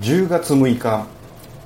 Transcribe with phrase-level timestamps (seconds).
[0.00, 1.06] 10月6日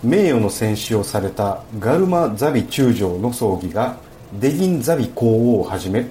[0.03, 3.97] 名誉の戦死をされたガルマ・ザビ中将の葬儀が
[4.41, 6.07] デギン・ザビ皇王をはじめ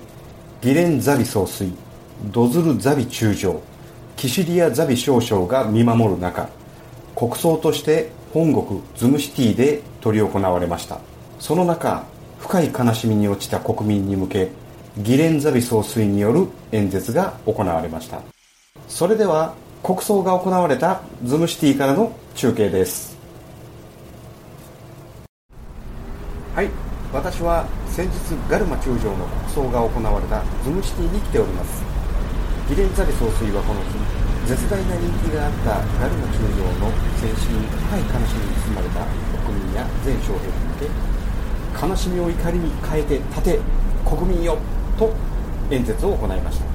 [0.62, 1.74] ギレン・ザビ総帥
[2.26, 3.62] ドズル・ザビ中将
[4.16, 6.48] キシリア・ザビ少将が見守る中
[7.16, 11.00] 国葬として本国ズムシティで執り行われました。
[11.40, 12.06] その中
[12.40, 14.52] 深い悲しみに落ちた国民に向け
[15.00, 18.31] ギレン・ザビ総帥による演説が行われました。
[18.88, 23.18] それでは国葬が行われたズムシティからの中継です。
[26.54, 26.70] はい。
[27.12, 31.84] 私は先日ガルマ中将の国葬が行われたズムシティに来ております。
[32.70, 34.00] ギレンザビ総帥はこの日
[34.48, 39.04] 絶大な人気があったガルマ中将の戦死に深い悲しみに包まれた
[39.44, 43.60] 国民や全将兵に向け悲しみを怒りに変えて立て
[44.06, 44.58] 国民よ
[44.98, 45.14] と
[45.70, 46.66] 演説を行いました。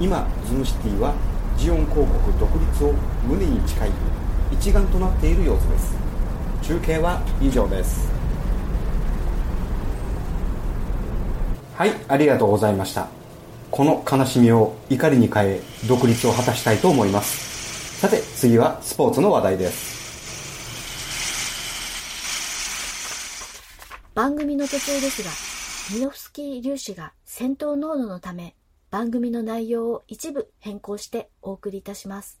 [0.00, 1.14] 今ズムシティは
[1.60, 2.94] ジオン公国独立を
[3.28, 3.90] 胸に誓い
[4.50, 5.94] 一丸となっている様子です。
[6.62, 8.10] 中継は以上です。
[11.74, 13.08] はいありがとうございました。
[13.70, 18.00] この悲しみを怒りに変え独立を果たしたいと思います。
[18.00, 20.00] さて次はスポーツの話題です。
[24.14, 25.30] 番組の途中ですが
[25.94, 28.54] ミノフスキー粒子が戦闘濃度のため
[28.90, 32.40] 番組の内容を一部変更してお送りいたします。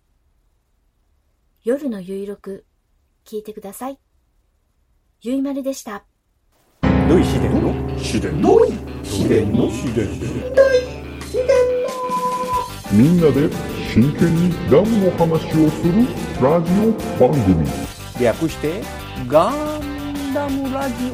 [1.62, 2.66] 夜のゆいろく
[3.24, 4.00] 聞いてください。
[5.22, 6.04] ゆいまるでした。
[6.82, 7.72] 土井秘伝の？
[7.94, 8.72] 秘伝土井
[9.04, 9.68] 秘伝の？
[9.70, 10.08] 秘伝
[12.90, 13.48] みんなで
[13.94, 15.92] 真剣にダムの話をする
[16.42, 16.90] ラジオ
[17.20, 17.64] 番組。
[18.20, 18.82] 略して
[19.28, 21.12] ガンダムラジ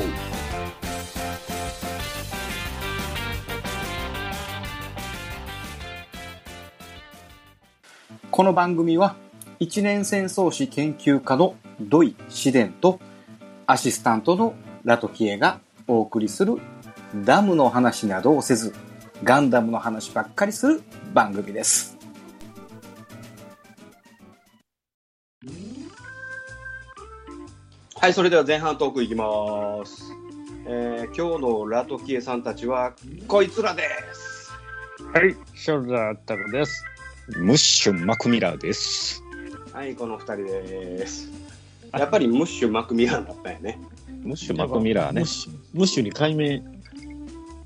[8.37, 9.17] この番組は
[9.61, 13.01] 一年戦争史研究家の土井紫伝と
[13.67, 14.52] アシスタントの
[14.85, 16.58] ラトキエがお送りする
[17.14, 18.74] ダムの話などをせず
[19.24, 20.83] ガンダムの話ばっかりする
[21.14, 21.97] 番組です。
[27.95, 29.24] はい、それでは前半トークいきま
[29.86, 30.13] す。
[30.67, 32.92] えー今日のラトキエさんたちは
[33.29, 34.53] こいつらです。
[35.14, 36.85] はい、ショルダータルです。
[37.35, 39.23] ムッシュ・マクミラーです。
[39.73, 41.29] はい、この二人です。
[41.92, 43.79] やっぱりムッシュ・マクミラーだったよね。
[44.23, 45.29] ムッシュ・マクミラーねムッ。
[45.29, 46.61] シュ、ムッシュに解明、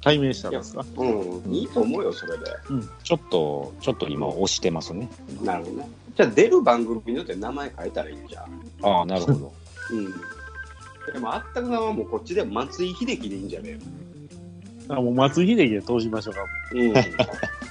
[0.03, 0.85] 解明したんですか？
[0.97, 1.05] う
[1.49, 2.45] ん、いいと思うよ、それで。
[3.05, 5.09] ちょっと、ちょっと今押してますね。
[5.43, 5.89] なるほどね。
[6.17, 8.45] じゃあ出る番組によって名前変えたらいいんじゃん。
[8.83, 9.53] ああ、なるほど。
[9.93, 10.07] うん。
[11.13, 13.79] でも、あったくさんはもうこっちで松井秀喜でいいんじゃね
[14.89, 16.41] あ、もう松井秀喜で通しましょうか。
[16.73, 16.93] うん。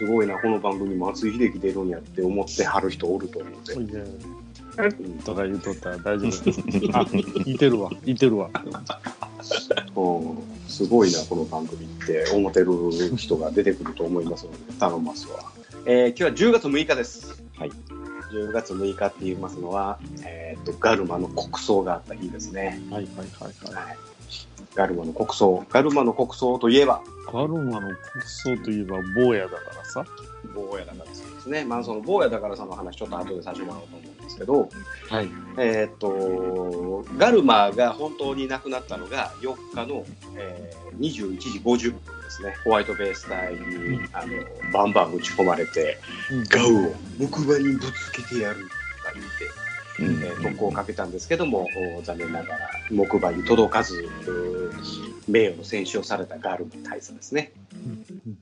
[0.00, 3.74] すごいな、この番組松井秀喜出るんやって思ってはる人おると思うで。
[3.74, 6.60] ほいでうんとか言うとったら大丈夫です。
[6.94, 7.06] あ、
[7.44, 8.48] いてるわ、いてるわ。
[9.94, 15.34] うんすごいな、この番組って思ってる人が出てくると思いますので、頼ますわ。
[15.84, 17.42] えー今日は10月6日です。
[17.58, 17.70] はい。
[18.32, 22.80] 10月6日って言いますのは、えー、とガルマの国葬があった日ですね。
[22.90, 23.88] はいはいはいはい。
[23.88, 23.98] はい、
[24.74, 25.64] ガルマの国葬。
[25.68, 30.04] ガルマの国葬といえば、ガルマの国葬といえば坊やだからさ。
[30.54, 31.64] 坊やだからさんですね。
[31.64, 34.68] まあ、その坊やだからさんの話、ちょっと後でさせてもらおうと思うんですけど、
[35.08, 35.28] はい。
[35.58, 40.04] えっ、と、ガルマが本当に亡くなったのが4日の、
[40.36, 42.54] えー21時50分ですね。
[42.64, 44.34] ホワイトベース隊に、あの
[44.72, 45.98] バンバン撃ち込まれて、
[46.30, 48.74] うんガウを木馬にぶつけてやるとか
[49.14, 49.59] 言って、うん
[50.00, 51.68] えー特攻をかけたんですけども、
[51.98, 52.58] お残念ながら
[52.90, 57.52] 木馬に届かず、うー名誉の戦死をされたガルマ大佐ですね。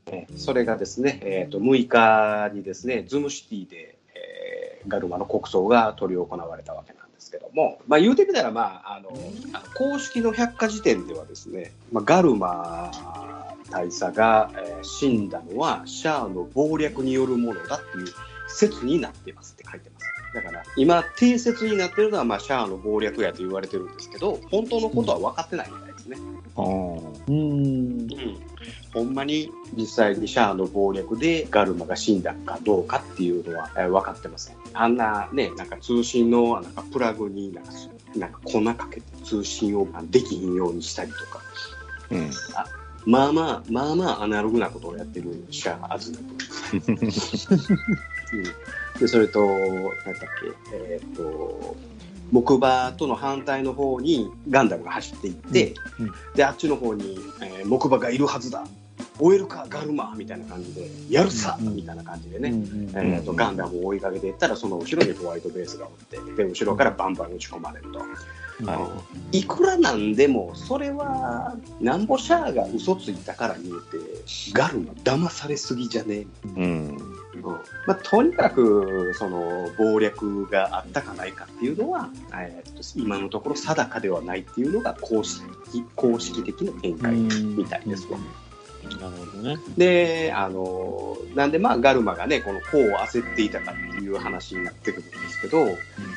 [0.06, 9.10] えーそれがですね、えー、と6日にですね、ズムシティで、えーガルマの国葬が執り行われたわけなんですけども、まあ、言うてみたら、まあ、あの
[9.74, 12.92] 公式の百科事典ではですね、まあ、ガルマ
[13.70, 18.06] 大佐が、えー死んだのはシャアの謀略によるものだっていう
[18.46, 19.97] 説になっていますって書いてます。
[20.34, 26.18] だから今定説になってるのは、まあ、シャアの謀略やと言われてるんですけど本当のことは分かってないみたいですね。
[26.56, 26.64] ああ。
[26.64, 28.38] うーん。
[28.92, 34.56] ほんまに実際にシャアの謀略でガルマが死んだかどうかっていうのは、えー分かってません。
[34.72, 41.40] あんなね、なんか通信のなんかプラグになんかすなんか粉かけて通信をあできひんようにしたりとか、
[42.10, 42.30] うん。
[43.06, 46.18] まあまあ、まあまあアナログなことをやってるシャア・アズナ。
[46.20, 46.84] うん、
[49.00, 51.76] で、それと、なんだっけ、えーっと、
[52.30, 58.66] 木馬との反対の方にガンダムが走っていって、うんで、あっちの方に、えー木馬がいるはずだ。
[59.20, 69.02] 終えるかガルマみたいな感じでやるさ、うんみたいな感じでね、うんえー、とガンダムを追いかけていったらその後ろにホワイトベースがおってで後ろからバンバン打ち込まれると、は
[69.32, 73.96] いくらなんでもそれはなんぼシャアが嘘ついたから言うて
[74.52, 76.18] ガルマ騙されすぎじゃね？
[76.20, 76.98] えうん。
[77.42, 77.54] うん
[77.86, 85.42] まあ、とにかくその謀略があったかないかっていうのは、えーと今のところ定かではないっていうのが公式
[85.96, 88.18] 公式的な見解みたいですわ。
[89.00, 89.58] なるほどね。
[89.76, 95.66] であのなんでまあガルマがねこのこう焦っていたかっていう話になってくるんですけど、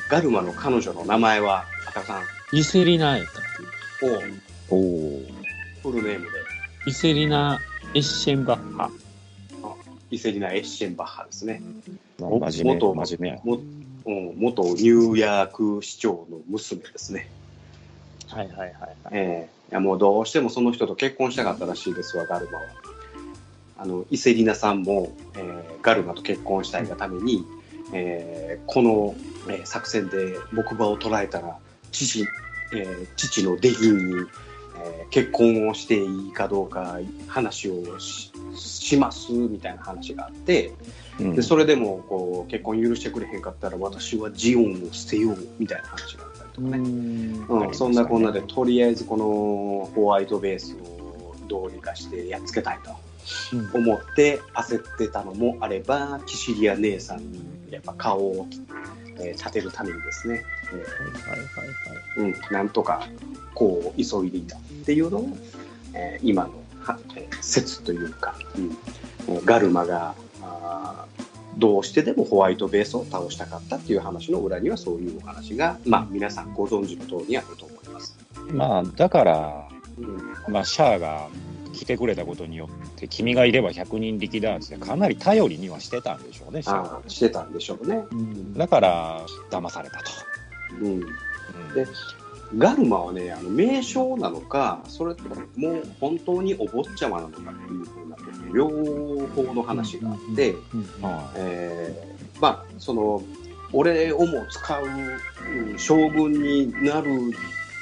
[0.08, 2.22] ガルマの彼女の名前は赤さん
[2.56, 3.42] イセリナやったっ
[4.70, 5.22] をおお。
[5.82, 6.30] フルネームで
[6.84, 7.58] けイセリナ・
[7.94, 8.90] エッシェンバッハ。
[10.12, 11.62] イセリナ・エッシェンバッハですね。
[12.20, 13.40] 真面目、元真面。
[13.42, 13.58] も
[14.04, 17.30] うん元ニューヤーク市長の娘ですね。
[18.28, 18.94] はいはいはいはい。
[19.12, 22.64] ええいやもうどうしてもその人と結婚したかったらしいですわ、ガルマは。
[23.78, 27.44] あの伊勢里奈さんも、えーガルマと結婚したいがために、
[27.94, 29.14] えーこの、
[29.48, 31.56] えー作戦で木馬を捉えたら
[31.90, 32.26] 父,、
[32.74, 34.14] えー父の出銀に、
[34.84, 40.72] えー結婚をしていいかどうか話をししますみたいな話があって
[41.20, 41.36] うん。
[41.36, 46.78] でそれでもこう結婚許してくれへんかったら私はジオンを捨てようみたいな話があったりとかね。
[46.78, 47.46] ん。
[47.48, 52.90] うん、そんなこんなで、とりあえずこのホワイトベースをどうにかしてやっつけたいと
[53.76, 58.46] 思って焦ってたのもあれば、キシリア姉さんにやっぱ顔を、
[59.18, 61.66] えー立てるためにですね、えはいはいはい
[62.18, 62.34] はい。
[62.34, 63.06] ーうん、なんとか
[63.54, 65.28] こう急いでいたっていうのを、
[65.94, 68.76] えー今のは、えー説というか、うん
[69.28, 71.22] えーガルマがあー
[71.58, 78.16] どうしてでもホワイトベースを倒したかったっていう話の裏にはそういうお話が、まあ、皆さんご存知の通りにあると思います。
[78.50, 79.68] まあ、だから、
[79.98, 81.28] うんまあ、シャアが
[81.72, 86.62] 来てくれたことによって、君がいれば100人力だってかなり頼りにはしてたんでしょうね、
[87.08, 88.04] してたんでしょうね。
[88.10, 90.04] うんだから、騙されたと。
[90.80, 91.00] うん、うん
[91.74, 91.86] で
[92.56, 98.16] ガルマはね、あの名称なのか、それとももう本当にお坊ちゃまなのかっていうふうな
[98.52, 98.68] 両
[99.28, 100.54] 方の話があって、
[101.36, 103.22] えーまあ、その、
[103.72, 107.32] 俺をも使ううん将軍になる、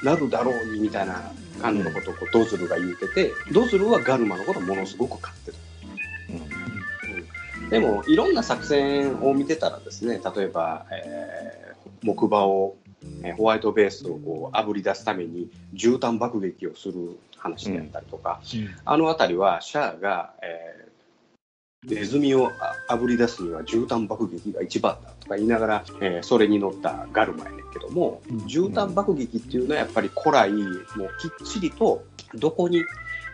[0.05, 5.57] なるだろうにみたいな感じのことをドズルが言うてて、ドズルはガルマのことをものすごく買ってる。
[7.71, 11.61] でも、いろんな作戦を見てたらですね、例えば、えー
[12.03, 12.77] 木馬を、
[13.23, 18.41] えーホワイトベースをこう炙り出すために絨毯爆撃をする話であったりとか、
[18.85, 20.91] あの辺りはシャアが、えー
[21.83, 22.53] ネズミを
[22.89, 28.37] あ炙り出すには絨毯爆撃が一番だとか言いながら、えーそれに乗ったガルマやねんけども、うん。
[28.41, 30.71] 絨毯爆撃っていうのはやっぱり古来もう
[31.19, 32.05] きっちりと
[32.35, 32.85] どこに、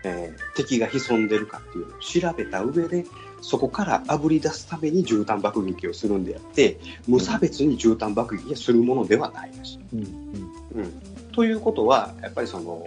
[0.05, 3.05] えー敵が潜んでるかっていうのを調べた上で
[3.41, 9.81] そこから炙り出すために絨毯爆撃をするんであって無差別に絨毯爆撃をするものではないらしい。
[9.95, 10.01] うん。
[10.01, 10.83] うん。
[10.83, 11.01] うん、
[11.33, 12.85] ということはやっぱりその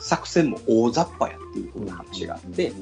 [0.00, 2.72] 作戦も大雑把やっていうふうな話があって、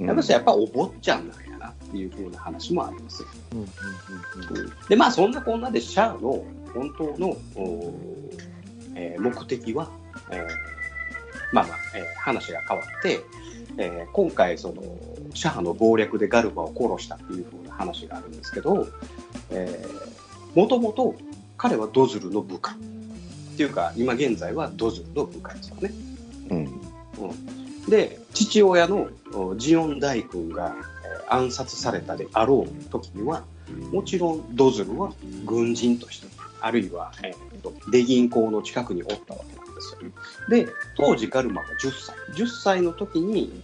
[0.00, 0.06] うん。
[0.06, 3.24] やっぱりやっぱお坊ちゃんなんやなっていうふうな話もあります。
[4.88, 6.44] でまあそんなこんなでシャアの
[6.74, 7.94] 本当の、お
[8.96, 9.90] えー目的は、
[10.30, 10.46] えー
[11.52, 13.20] まあまあ、えー話が変わって、
[13.78, 14.82] えー今回その
[15.34, 18.86] シャアの謀略でガルバを殺したっていうふうな話があるんですけど、
[19.50, 21.16] えー、もともと
[21.56, 22.76] 彼はドズルの部下っ
[23.56, 25.90] ていうか今現在はドズルの部下ですよね。
[26.50, 27.90] うん。
[27.90, 30.94] で父親のおジオン大君が、えー
[31.26, 33.44] 暗殺されたであろう時には
[33.90, 35.10] もちろんドズルは
[35.46, 36.26] 軍人として
[36.60, 40.10] あるいは、えーと出銀行の近くにおったわけですよ。
[40.48, 43.62] で当時ガルマが10歳10歳の時に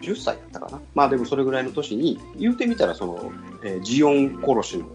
[0.00, 4.86] 10歳やったかなまあでもそれぐらいの年に言うてみたらその、えージオン殺しの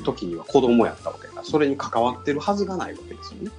[0.00, 3.50] お時には子供やったわけだからそれに関わってるはずがないわけですよね。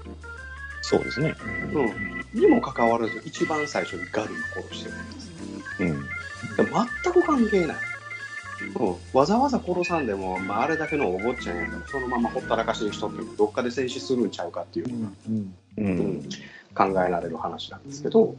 [0.81, 1.35] そうですね。
[1.73, 5.31] うん、にもかかわらず一番最初にガルマ殺してるんです。
[5.79, 6.05] うん。
[7.03, 7.77] 全く関係ない。
[8.77, 15.81] うん、わざわざ殺さんでも、まあ、あれだけのお坊ちゃんやからそのままほったらかしにしとってもどっかで戦死するんちゃうかっていう、うんう。
[15.81, 15.99] うん。
[16.19, 16.29] ん
[16.75, 18.35] 考えられる話なんですけど、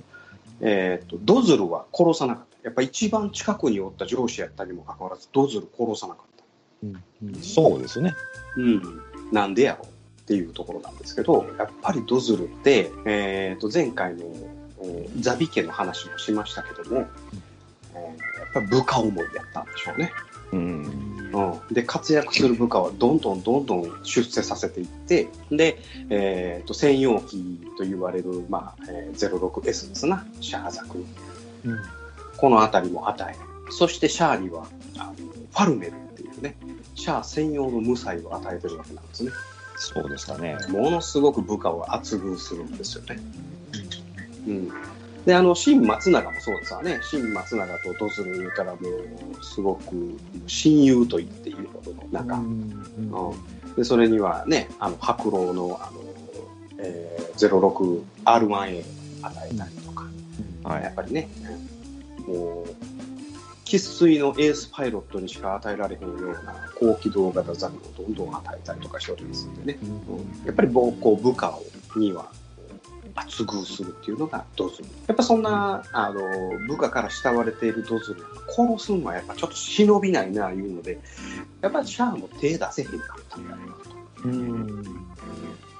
[0.60, 2.50] えー、とドズルは殺さなかった。
[2.62, 6.44] やっぱ一番近くにおった上司やったにもかかわらずドズル殺さなかった、
[6.84, 7.42] うんうん。
[7.42, 8.14] そうですね。
[8.56, 17.06] うん、なんでやろうっていうところなんですけどやっぱりドズルって、えー、と前回のおザビ家の話もしましたけども、
[18.52, 20.12] ぱり部下思いやったんでしょうね。
[20.52, 21.20] うん。
[21.32, 25.78] うん、で活躍する部下はどんどんどんどん出世させていってで、
[26.08, 30.98] えー、と専用機と言われる、まあえー、06S ですなシャアザク、
[31.64, 31.78] うん
[32.40, 34.66] この辺りも与え、そしてシャアには
[34.96, 36.56] あのファルメルっていうね、
[36.94, 39.30] シャア専用の無才を与えてるわけなんですね。
[39.76, 40.56] そうでしたね。
[40.70, 43.20] ものすごく部下を厚遇するんですよね。
[44.48, 44.72] うん。
[45.26, 47.00] で、あの、新松永もそうですわね。
[47.02, 52.36] 新松永とドズル言うたらもう、すごく親友と言っていいほどの仲。
[52.36, 52.70] うん
[53.76, 56.00] で、それにはね、あの、白老の、あの、
[56.78, 58.84] えー、06R1A
[59.22, 60.06] 与えたりとか、
[60.64, 61.28] はいやっぱりね、
[62.26, 62.74] もう、
[63.64, 70.46] 生粋のエースパイロットにしか与えられへんような高機動型ザルをどんどん与えたりとかしておりますんでね、うん。
[70.46, 71.62] やっぱりこう部下を
[71.96, 72.32] には
[73.14, 74.84] 厚遇するっていうのがドズル。
[75.06, 76.20] やっぱそんなあの
[76.68, 81.00] 部下から慕われているドズルを殺すのはやっぱちょっと忍びないないうので、
[81.60, 83.80] やっぱりシャアも手出せへんかったんだろうなと。
[84.24, 84.82] うん。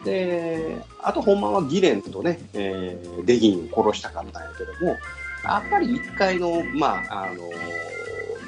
[0.04, 4.96] で、あとほんまはギレンとね、えーデギンを殺したかったんやけども、
[5.44, 7.50] やっぱり一回の、まあ、あの、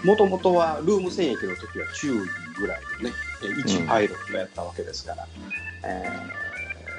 [0.05, 2.13] もともとはルーム戦役の時は中
[2.59, 5.27] ぐらいのね、えー一パイロットやったわけですから、
[5.85, 6.52] えー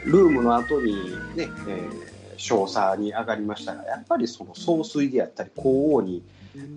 [0.05, 6.24] ルームの後にね、えー少佐に上がりましたが、やっぱりその総帥であったり、皇王に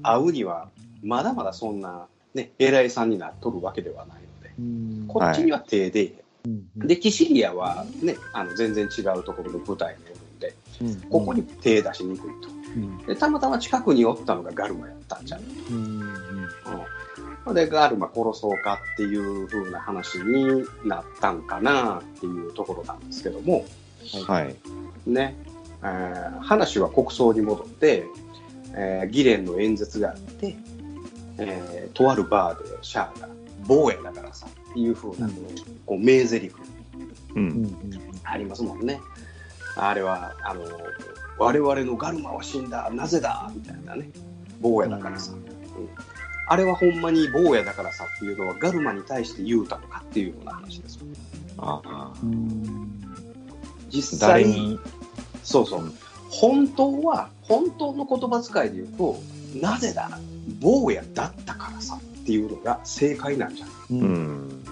[0.02, 0.68] 会うには、
[1.02, 5.04] まだまだそんな、ね、偉いさんになっとるわけではないので、うん。
[5.08, 6.12] こっちには手で、
[6.44, 6.86] うん。
[6.86, 12.48] で、キシリアはね、あの全然違うところの舞台におるんで、うんここに手出しにくいと。
[12.76, 12.98] うん。
[12.98, 15.40] で、たまたま近くにおったのがガルマやったんじゃん。
[15.40, 16.00] うん。
[17.46, 23.64] うん、で、ガルマ殺そうかっていう風な話になったんかなっていうところなんですけども、
[24.26, 24.56] はい。
[25.06, 25.36] ね、
[25.82, 28.06] えー話は国葬に戻って、
[28.74, 30.56] えーギレンの演説があって、
[31.38, 33.28] えーとあるバーでシャアが、
[33.66, 35.28] 坊やだからさっていう風な、
[35.86, 36.52] こう名台詞う。
[37.36, 37.76] うんん。
[38.24, 39.00] ありますもんね。
[39.76, 40.62] あれは、あの、
[41.38, 44.10] 我々のガルマは死んだ、なぜだみたいなね。
[44.60, 45.32] 坊やだからさ。
[45.32, 45.56] うん
[46.46, 51.06] あれはほんまに坊やだからさっていうのはガルマに対して言うたのかっていうような話ですよ。
[51.58, 52.12] ああ。
[52.22, 53.02] うん。
[53.90, 54.78] 実際、誰に、
[55.42, 55.92] そうそう。
[56.28, 59.16] 本当は、本当の言葉遣いで言うと、
[59.60, 60.18] なぜだ
[60.60, 63.68] 坊やだったからさっていうのが正解なんじゃん。
[63.68, 63.72] う。
[63.90, 64.62] うんん。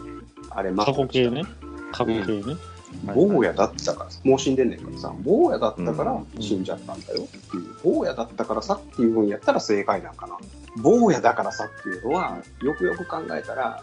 [0.51, 1.45] あれ、ま過去形ね。
[1.93, 2.43] 過去形ね。
[2.43, 10.37] はい坊やだったから、もう死んでんねんからさ、坊やだったからうん死んじゃったんだよっていう、坊やだったからさっていうふうにやったら正解なんかな。
[10.83, 13.83] 坊やだからさっていうのは、よくよく考えたら、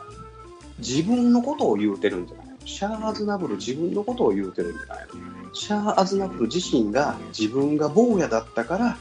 [0.80, 2.52] 自分のことを言うてるんじゃないの。
[2.66, 5.54] シャア・アズナブル自分のことを言うてるんじゃないの。
[5.54, 8.98] シャア・アズナブル自身が自分が坊やだったから、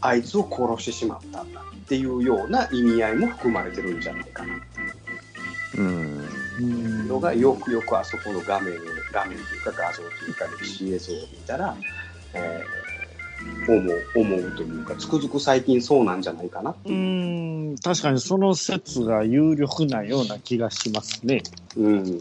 [0.00, 4.88] あいつを殺してしまったんだっていうような意味合いも含まれてるんじゃないかなっていう。
[7.06, 8.76] のがよくよくあそこの画面を
[9.12, 11.76] 画面というか画像というか歴史映像を見たら、
[12.34, 12.88] えー
[13.68, 17.76] 思う思うというかつくづく最近そうなんじゃないかなってういう、ん。
[17.78, 21.42] 確かにその説が有力なような気がしますね。
[21.76, 22.20] うん、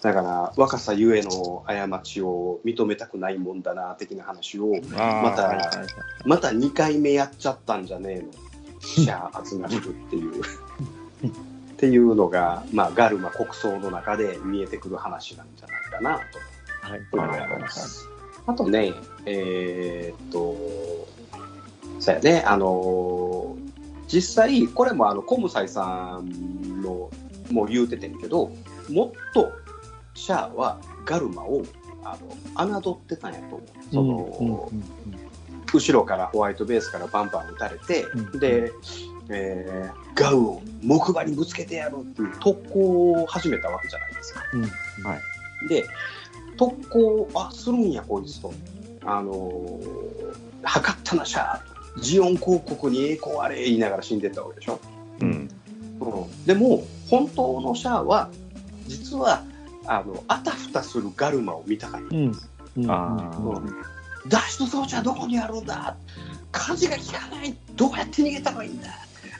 [0.00, 5.86] だから若さゆえの過ちを認めたくないもんだな的な話をまた
[6.24, 8.28] また2回目やっちゃったんじゃねえの
[8.80, 10.42] シャア・アズナブルっていう
[11.78, 17.00] っていうのが、まあ、ガルマ国葬の中で見えてくる話なんじゃないかなとはい。
[17.12, 18.08] 思います。
[18.48, 18.92] あとね、
[19.26, 20.56] えーっと、
[22.00, 23.68] そうやね、あのー
[24.08, 27.10] 実際、これもあのコムサイさんの
[27.50, 28.50] も言うててんけど、
[28.90, 29.52] もっと
[30.14, 31.62] シャアはガルマを
[32.02, 32.16] あ
[32.56, 33.62] の侮ってたんやと思う。
[33.92, 34.78] その、うん
[35.12, 35.28] うん
[35.70, 38.72] 後ろからホワイトベースからバンバン撃たれて、うんで、
[39.28, 44.42] えーガウを木馬にぶつけてやるっていう特攻を始めたわけじゃないですか。
[44.52, 44.68] うん
[45.68, 45.86] で、
[46.56, 48.52] 特攻、あ、するんや、こいつと。
[49.04, 54.80] あのー、測ったな、シャージオン広告に栄光あれ言いながら死んでったわけでしょ。
[55.20, 55.28] うん。
[56.00, 58.30] うん、でも、本当のシャアは、
[58.86, 59.42] 実は、
[59.86, 62.16] あの、あたふたするガルマを見たかった。
[62.16, 62.38] うん。
[62.76, 62.90] うん。
[62.90, 65.96] あーうん脱出装置はどこにあるんだ
[66.52, 68.88] 火事が効かないどうやって逃げたらいいんだ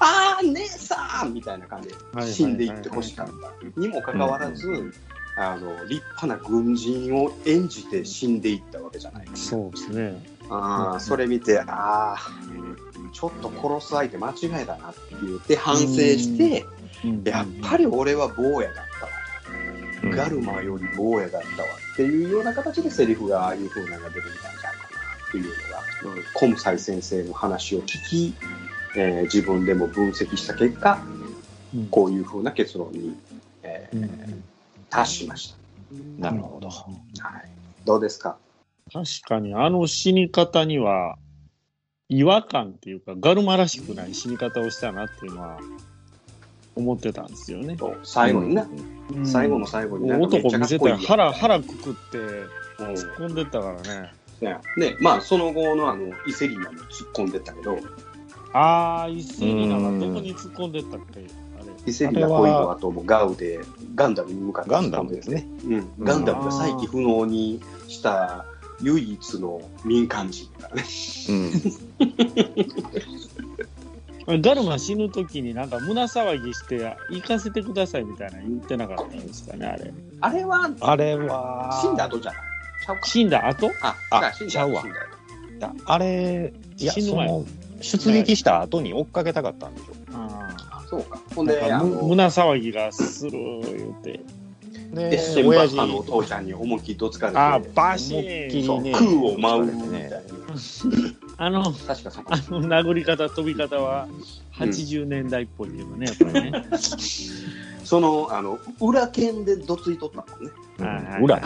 [0.01, 4.93] あー姉さんみたいな感じではい死んでいってほしかったにもかかわらず、
[5.37, 9.27] あの立派な軍人を演じて死んでいったわけじゃない。
[9.29, 10.25] ですかそうですね。
[10.51, 12.17] あーそれ見てああ
[13.13, 16.65] ちょっと殺す相手間違いだなって言って反省して
[17.25, 19.13] やっぱり俺は坊やだったわ。
[20.03, 20.11] うん。
[20.11, 25.51] ガルマより坊やだったわっていうような形でセリフがああいう風なのが出てきたんじゃないかなっていうの
[26.11, 26.23] が、うん。
[26.35, 28.35] コムサイ先生の話を聞き、
[29.01, 30.99] えー自分でも分析した結果
[31.75, 31.87] うん。
[31.89, 33.15] こういう風な結論に、
[33.63, 34.45] えーうん。
[34.91, 35.55] 達しまし
[36.19, 36.69] なるほど。
[36.69, 37.49] た、はい、
[37.85, 38.37] どうですか？
[38.93, 41.17] 確かにあの死に方には、
[42.09, 45.59] 違和感っていうか、ガルマらしくない死に方をしたなっていうのは、
[46.75, 47.77] 思ってたんですよね。
[48.03, 48.67] 最後にな、
[49.15, 49.27] うん。
[49.27, 51.19] 最後の最後に男見せたゃかっこいいやん。
[51.19, 52.87] ら腹、腹くくってうん。
[52.95, 54.13] 突っ込んでったからね。
[54.41, 57.79] ねで、まあ、その後のあのイセリナも突っ込んでったけど、
[58.53, 61.21] ああ、一斉になんかどこに突っ込んでったっけ？
[61.21, 61.27] あれ。
[61.87, 63.61] イセリナ恋の後もガウで
[63.95, 65.47] ガンダムに向かってガンダムですね。
[65.65, 68.45] うん、ガンダムが再起不能にした
[68.81, 70.89] 唯一の民間人だからね。
[74.27, 74.43] うん。
[74.43, 79.91] ガルマ死ぬ時になんか胸騒ぎして、行かせてくださいみたいな言ってなかったんですかね、あれ。
[80.21, 82.41] あれはあれは、死んだ後じゃない？
[83.05, 83.71] 死んだ後？
[83.81, 84.83] あ、ああ死んだ後
[85.87, 87.45] あれ、死ぬ前
[87.81, 89.93] 出撃した後に追っかけたかったんでしょ。
[90.15, 91.19] ああそうか。
[91.35, 91.53] ほんあ。
[91.53, 94.21] で、胸騒ぎがする言うて。
[94.95, 100.19] で親父のお父ちゃんに思いっきりどつかれて、ああ、バシ思いっきりね空を舞うみたいな。
[100.19, 100.23] ね
[101.37, 104.09] あの、確かあの殴り方、飛び方は
[104.55, 106.65] 80年代っぽいけどね、やっぱりね。
[107.85, 110.51] その、あの、裏剣でどついとったもんね。
[110.79, 111.41] はい裏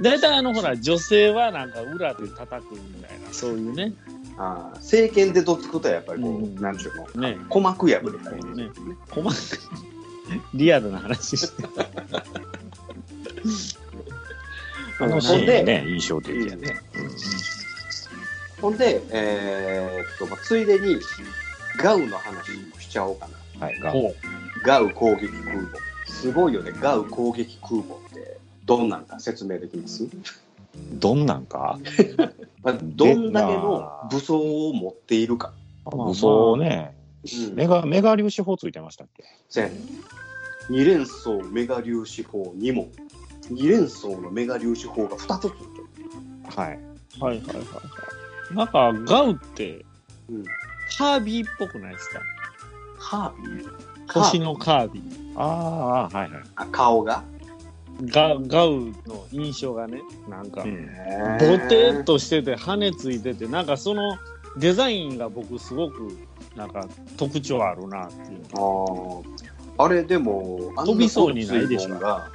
[0.00, 3.92] 大体あの、ほら、女性はなんか裏で叩くみたいな、そういうね。
[4.36, 6.54] ああ政権でどつくとやっぱりこう、うん。
[6.56, 7.36] なんちゅうの、ね。
[7.44, 8.70] 鼓膜破れたりね。
[9.10, 9.34] 細か
[10.34, 11.62] い、リアルな話して。
[14.98, 16.80] ほあのシーンんで、ね、印象的やね。
[18.60, 20.96] ほんで、えーっと、まあ、ついでに、
[21.78, 23.66] ガウの話もしちゃおうかな。
[23.66, 24.14] はい、がほう。
[24.64, 25.68] ガウ攻撃空母。
[26.06, 30.06] すごいよね、ガウ攻撃空母って、どんなんか説明できます、
[30.94, 31.78] どんなんか？
[32.64, 35.52] まあ、どんだけの武装を持っているか。
[35.84, 39.24] 武装ね、うんメガ、メガ粒子砲ついてましたっけ？
[39.48, 39.70] せん
[40.70, 42.88] 二連装メガ粒子砲2門。
[43.50, 45.58] 二連装のメガ粒子砲が2つついて
[46.02, 46.56] る。
[46.56, 46.68] はい。
[46.68, 46.78] はい
[47.20, 47.62] はいはいは
[48.52, 48.54] い。
[48.56, 49.84] なんか、ガウって、
[50.30, 50.44] うん
[50.98, 52.20] カービィっぽくないですか？
[52.98, 53.68] ハービー？
[54.12, 55.32] 星のカービィ。
[55.38, 56.42] ああ、はいはい。
[56.56, 57.24] あ顔が？
[58.02, 60.88] ガガウの印象がね、なんか、うん
[61.38, 64.16] ボテっとしてて、羽ついてて、なんかその
[64.56, 66.16] デザインが僕すごく、
[66.56, 68.40] なんか特徴あるなっていう。
[68.54, 69.24] あー
[69.76, 72.28] あれでも、飛びそうにないでしょが、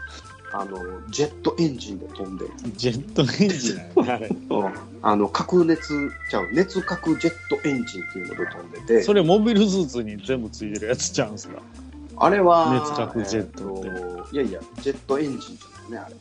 [0.52, 0.78] あの、
[1.10, 2.52] ジェットエンジンで飛んでる。
[2.76, 4.30] ジェットエンジンあれ。
[5.02, 11.62] あの、核熱、ちゃう、熱核ジェットエンジンっていうので飛んでて、それモビルスーツに全部ついてるやつちゃうんすか？
[12.20, 16.16] あれは、熱核ジェットってえーといやいや、ジェットエンジンじゃないね、あれ。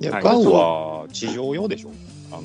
[0.00, 1.90] いや、はいガウは地上用でしょ
[2.32, 2.42] あの、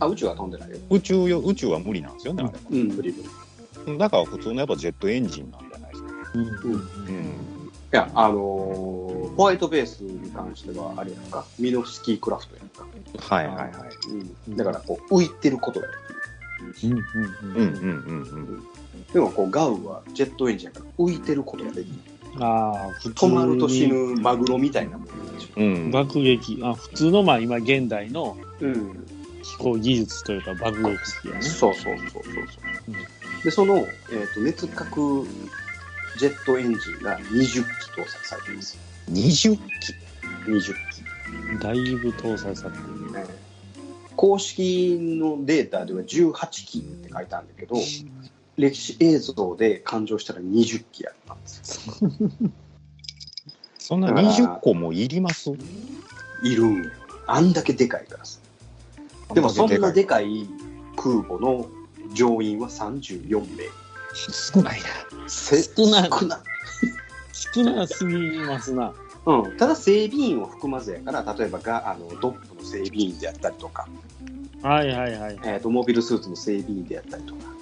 [0.00, 0.76] あ、宇宙は飛んでないよ。
[0.90, 2.78] 宇宙用、宇宙は無理なんですよね、あれ。
[2.78, 3.94] うん、無理無理。
[3.94, 6.08] いだから普通のやっぱジェットエンジンなんじゃないですか。
[6.34, 7.58] うんうん。
[7.90, 8.38] や、あのー
[9.36, 12.84] ホワイトベースに関しては、あれやんか、ミノフスキークラフトやんか。
[13.34, 13.70] はいはいはい。
[14.48, 14.56] うん。
[14.56, 15.92] だから、こう、浮いてることがで
[16.74, 16.96] きる。
[16.96, 18.66] うんうんうんうんうん
[19.12, 21.98] でも、こう、ガウはジェットエンジンやから、浮いてることができる。
[22.40, 25.48] ああ、止まると死にぬマグロみたいなもんでしょ。
[25.56, 25.74] うん。
[25.74, 25.90] うん。
[25.90, 29.06] 爆撃、あ普通のまあ今現代のうん。
[29.42, 31.42] 飛行技術というか爆撃機やね。
[31.42, 33.44] そうそうそうそうそう。
[33.44, 33.86] で、その、えっ、
[34.34, 35.26] と、熱核
[36.18, 37.60] ジェットエンジンが20機
[37.96, 38.78] 搭載されています。
[39.10, 39.60] 20機
[40.46, 40.74] ？20
[41.60, 43.08] だいぶ搭載されてる。
[43.08, 43.12] 機。
[43.14, 43.48] ね
[44.16, 47.76] 公式のデータでは18機って書いてあるんだけど、
[48.58, 52.10] 歴史映像で勘定したら20機やったんですよ。
[53.78, 55.50] そんな20個もいります？
[56.42, 56.90] いるんよ。
[57.26, 58.40] あんだけでかいからさ。
[59.32, 60.48] でもそんなでかい
[60.96, 61.68] 空母の
[62.12, 63.64] 乗員は34名。
[64.14, 64.86] 少ないな。
[65.28, 66.38] せ少ない少ない。
[67.32, 68.92] 少なすぎますな。
[69.26, 73.86] うん、ただ整備員を含まずやから例えばがあのドップの整備員であったりとか、
[74.62, 75.38] はいはいはい。
[75.44, 77.57] えー、とモビルスーツの整備員であったりとか、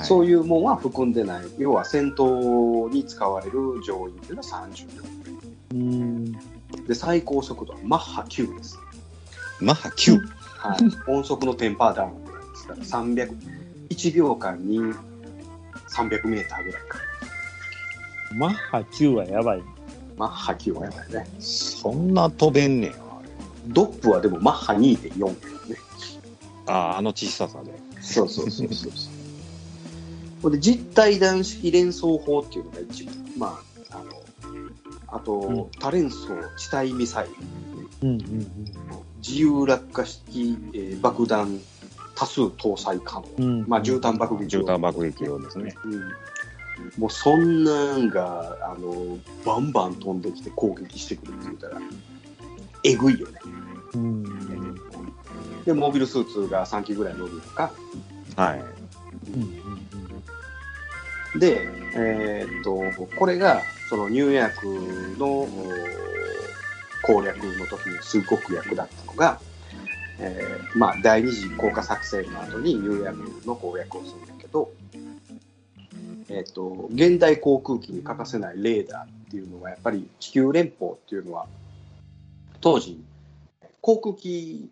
[0.00, 4.86] はいそういうもんは含んでない要は戦闘に使われる乗員っていうのは34
[5.72, 6.32] うん。
[6.86, 8.78] で最高速度はマッハ9です、
[9.60, 10.18] マッハ9。
[10.44, 13.34] はい、音速のテンパーダウンですから300
[13.90, 14.78] 1秒間に
[15.88, 16.98] 300メーターぐらいか
[18.34, 19.62] マッハ9はやばい。
[20.16, 22.94] マッハ9はやばいねそんな飛べんねや。
[23.66, 25.32] ドップはでもマッハ2.4だよ
[25.66, 25.76] ね
[26.66, 27.72] ああ、あの小ささで。
[28.00, 28.92] そうそうそうそう。
[30.42, 34.10] これで実体弾式連装砲っていうのが一番、まあ、あの、
[35.08, 37.28] あと、うん多連装地対ミサイ
[38.02, 38.46] ル、うんうんうん。
[39.20, 41.60] 自由落下式、えー爆弾
[42.14, 43.46] 多数搭載可能。
[43.46, 44.58] うん、まあ、絨毯爆撃。
[44.58, 45.74] 絨毯爆撃用ですね。
[45.84, 46.00] うん。
[46.98, 51.80] もうそんなんが、あの、バンバン飛んできて攻撃してくるって言ったら、
[52.84, 53.40] えぐいよね。
[53.94, 54.24] うん。
[55.64, 57.70] で、モビルスーツが3機ぐらい乗るのか、
[58.36, 58.64] はい。
[61.36, 65.48] で、えーっと、これが、そのニューヨークのお
[67.02, 69.40] 攻略の時にすごく役立ったのが、
[70.18, 74.70] えーまあ、第二次降下作戦の後にニューヨークの攻略をするんだけど、
[76.28, 81.46] えーっと、現代航空機に欠かせないレーダーっていうのは、やっぱり地球連邦っていうのは、
[82.60, 83.02] 当時、
[83.80, 84.68] 航空機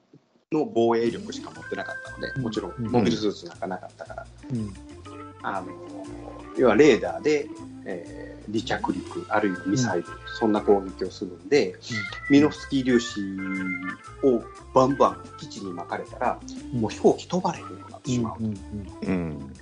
[0.53, 4.75] の防衛力しか持ってなかったので、もちろんモビルスーツなんかなかったから、うん。
[5.43, 5.69] あの
[6.59, 7.47] 要はレーダーで、
[7.85, 10.07] えー離着陸あるいはミサイル、
[10.39, 11.75] そんな攻撃をするんで、
[12.31, 13.21] ミノフスキー粒子
[14.27, 14.43] を
[14.75, 16.41] バンバン基地に巻かれたら、
[16.73, 18.37] もう飛行機飛ばれへんようになってしまう。
[18.41, 19.53] うん。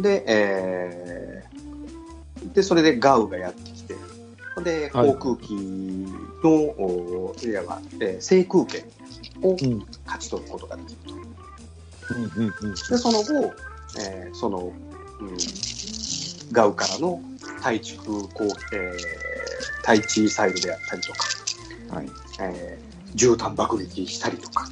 [0.00, 3.96] で,、えーで、それでガウがやってきて、
[4.62, 5.08] で、はい。
[5.16, 8.84] 航空機の、おいわば、えー制空権
[9.42, 9.84] をうん。
[10.06, 11.14] 勝ち取ることができると。
[12.14, 12.74] うんうんうん。
[12.74, 13.54] で、その後、
[13.98, 14.72] えーその、
[15.20, 15.36] うん、
[16.52, 17.20] ガウからの
[17.62, 19.30] 対地空攻、えー
[19.82, 21.26] 対地ミサイルであったりとか、
[21.94, 22.10] はい。
[22.40, 24.68] えー絨毯爆撃したりとか、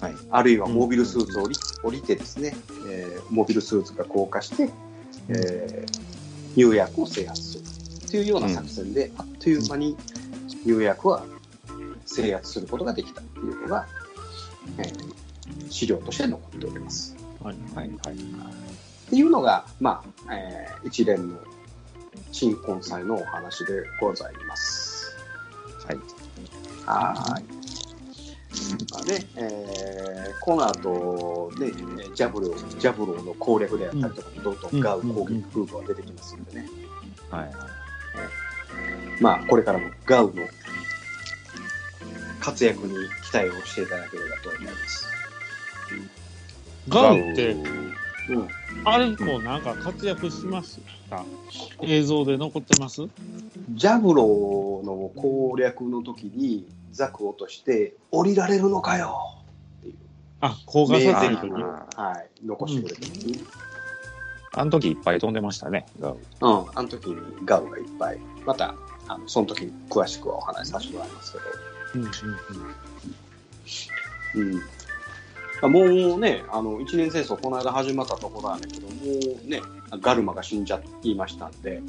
[0.00, 2.56] はいあるいはモビルスーツを降り,、降りてですね、
[2.88, 4.70] えーモビルスーツが降下して、
[5.28, 6.00] えー
[6.56, 9.96] ニューヨークを制圧するというような作戦で、あっという間に
[10.64, 11.24] ニューヨークは
[12.06, 13.86] 制圧することができたというのが、
[14.78, 15.10] えー
[15.70, 17.14] 資料として残っております。
[17.42, 17.88] はいはい。
[17.88, 18.16] はい。
[19.10, 21.36] っていうのが、まあえー一連の
[22.30, 25.16] 新婚祭のお話でございます。
[25.84, 25.96] はい。
[26.86, 27.44] はーい。
[28.92, 31.72] まあね、えーこの後、ね、
[32.14, 36.68] ジャブロー、ジャブローの攻略であったりとかも、どんどんガウ攻撃空母が出てきますんでね。
[37.30, 37.50] はい。
[39.20, 40.46] まあ、これからもガウの
[42.38, 42.94] 活躍に
[43.30, 45.06] 期待をしていただければと思います。
[46.88, 47.56] ガウって、
[48.30, 48.48] うん。
[48.84, 50.78] あれもなんか活躍しまし
[51.10, 51.24] た
[51.82, 53.02] 映像で残ってます？
[53.70, 59.36] ジャブローの攻略の時にザクを落として、降りられるのかよ
[60.40, 63.34] あ、高画名撮影台詞を、はい、残してくれてますね。
[64.52, 66.16] あの時いっぱい飛んでましたね、ガウ。
[66.16, 66.18] うん、
[66.74, 68.18] あの時にガウがいっぱい。
[68.44, 68.74] また、
[69.06, 71.44] あのその時に詳しくはお話しさせてもらいますけど。
[71.94, 72.02] うん
[74.42, 74.58] うんうん。
[74.58, 74.62] あ
[75.68, 78.94] もうね、あの、一年戦争この間始まったところなんだけど、も
[79.44, 79.60] うね、
[80.00, 81.82] ガルマが死んじゃいましたんで、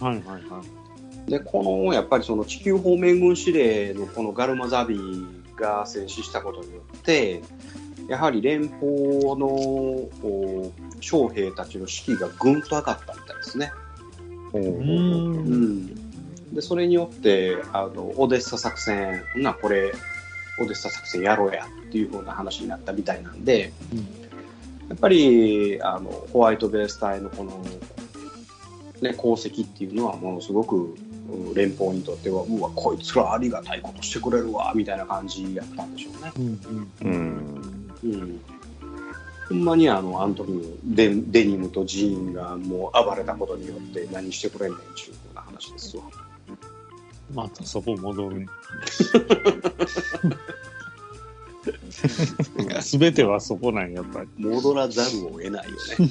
[0.00, 0.06] うん。
[0.06, 0.62] はいはいは
[1.26, 1.30] い。
[1.30, 4.98] で、この、やっぱりその地球方面軍司令のこのガルマザビ
[5.56, 7.42] が戦死したことによって、
[8.08, 13.72] やはり連邦のお将兵たちの士気がぐんと上がったみたいですね。
[14.52, 14.58] う。
[14.58, 16.54] うんん。
[16.54, 19.92] で、それによって、あの、オデッサ作戦、な、これ、
[20.60, 23.72] オデッサ作戦やろうやっていう風な話になったみたいなんで、
[24.88, 27.50] やっぱり、あの、ホワイトベース隊のこの、
[29.00, 36.32] ね、功績っていうのはものすごく、うん連邦にとっては、うわ、こいつらありがたいことしてくれるわ、みたいな感じやったんでしょうね。
[36.36, 37.90] うんうんうん。
[38.02, 38.40] うん。
[39.48, 46.04] ほんまにあの、あの時のデデニムとジーンがもう暴れたことによって何してくれんねんっていう風な話ですわ。
[47.34, 48.46] またそこ戻る。
[52.80, 54.28] すべてはそこなんやっぱり。
[54.38, 56.10] 戻らざるを得ないよね。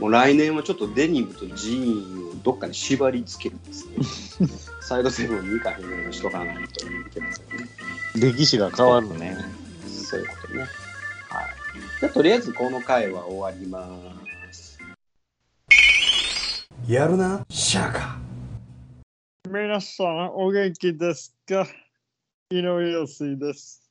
[0.00, 4.48] もう来年はちょっとデニムとジーンをどっかに縛り付けてですね、
[4.80, 7.68] サイドセブンに行かへんようにしとかないといけませんね。
[8.14, 9.36] 歴史が変わるね。
[9.86, 10.60] そういうことね。
[10.60, 10.68] はい。
[12.00, 13.88] じゃあとりあえずこの回は終わりま
[14.52, 14.78] す。
[16.86, 18.18] やるなシャカ
[19.44, 21.66] 皆さん、お元気ですか？
[22.50, 23.87] 井上陽水です。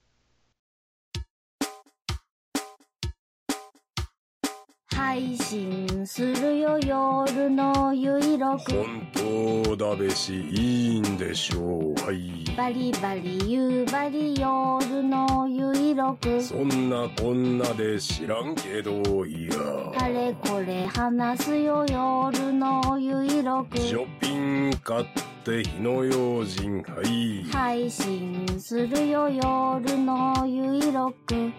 [4.98, 8.72] 配信するよ夜のゆいろく。
[8.72, 12.04] 本当だべしいいんでしょう。
[12.04, 12.44] はい。
[12.58, 16.42] バリバリ夕張夜のゆいろく。
[16.42, 19.54] そんなこんなで知らんけどいや。
[20.00, 23.78] あれこれ話すよ夜のゆいろく。
[23.78, 25.06] ショッピング買っ
[25.46, 27.44] て火の用心はい。
[27.52, 31.52] 配信するよ夜のゆいろく。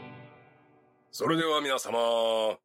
[1.13, 2.59] それでは皆様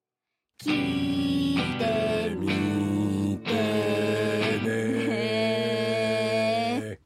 [0.59, 3.51] 聞いてみ見て
[4.65, 6.99] ね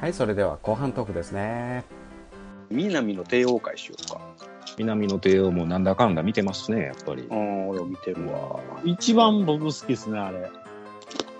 [0.00, 1.84] はい、それでは後半トークですね。
[2.70, 4.20] 南の帝王会しようか。
[4.78, 7.22] 南の帝王もなんだかんだ見てますね、やっぱり。
[7.22, 8.60] うん、俺を見てるわ。
[8.84, 10.50] 一番僕好きですね、あれ。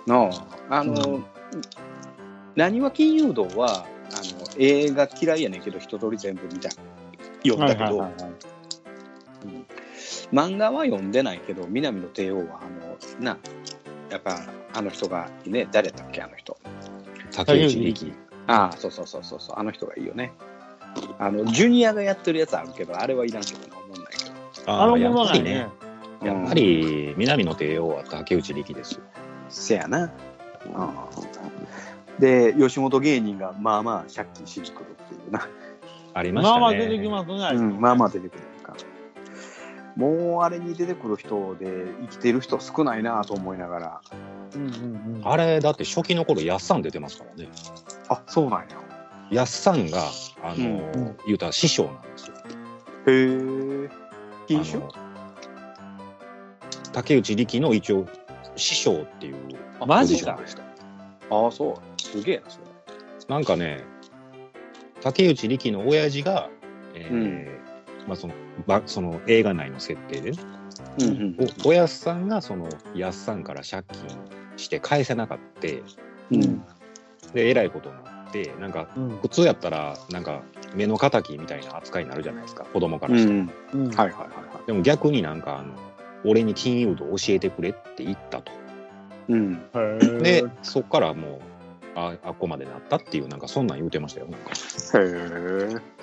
[0.05, 0.29] な
[0.69, 1.25] あ、あの、うん
[2.55, 3.87] なにわ金融道は、あの、
[4.57, 6.69] 映画嫌いやねんけど、一通り全部見た。
[7.49, 8.07] 読んだけど、
[10.31, 13.37] 漫画は読んでないけど、南の帝王は、あの、な、
[14.09, 14.39] やっぱ、
[14.73, 16.57] あの人がいいね、誰だっけ、あの人。
[17.31, 18.13] 竹内力。
[18.47, 20.33] ああ、そうそうそうそうそう、あの人がいいよね。
[21.19, 24.71] あの、ジュニアがやってるやつあるけど、あれはいらんけどな、思んないけど。
[24.71, 25.67] あのやものがねっぱりね。。
[26.23, 29.01] やっぱり、南の帝王は竹内力ですよ。
[29.49, 30.03] せやな。
[30.03, 30.11] うん
[32.19, 35.47] で、吉本芸人がまあまあ借金しに来るっていうな。
[36.15, 36.59] ありましたね。
[36.59, 37.59] まあまあ出てきますね。
[37.59, 38.73] うん、まあまあ出てくるか。
[39.97, 44.01] もうあれに出てくる人で生きてる人少ないなと思いながら。
[44.55, 45.21] うんうんうん。
[45.25, 47.49] あれ、だって初期の頃、やっさん出てますからね。
[48.07, 48.67] あ、そうなんや。
[49.29, 49.99] やっさんが、
[50.41, 52.35] あの、うん言うたら師匠なんですよ。
[53.07, 53.89] へえ。
[54.47, 54.91] 品種あの
[56.93, 58.07] 竹内力の一応、
[58.55, 59.35] 師匠っていう
[59.85, 60.25] マジ。
[60.25, 60.37] あ
[61.29, 62.01] あ、そう。
[62.01, 62.65] すげえな、それ。
[63.27, 63.83] なんかね、
[65.05, 66.49] 竹内力の親父が、
[66.95, 67.47] えーうん
[68.07, 68.33] まあその
[68.67, 70.37] ばその映画内の設定でね、
[70.99, 74.09] うんうんおおやっさんがそのやっさんから借金
[74.57, 75.67] して返せなかった
[76.31, 76.63] うん。
[77.33, 80.41] でえらいことになってなんかうん普通やったらなんか
[80.75, 83.51] 目の敵みたいな扱いになるじゃないですか子供からして、うん。
[83.73, 83.87] うん。
[83.89, 85.73] はいはいはいはでも逆になんかあの
[86.25, 88.51] 俺に金融道教えてくれって言ったと
[89.29, 89.33] い。
[89.33, 89.69] うん。
[90.23, 91.54] でそっからもう
[91.95, 95.95] ああっこまでなったっていうなんかそんなん言うてましたよなんかへえ。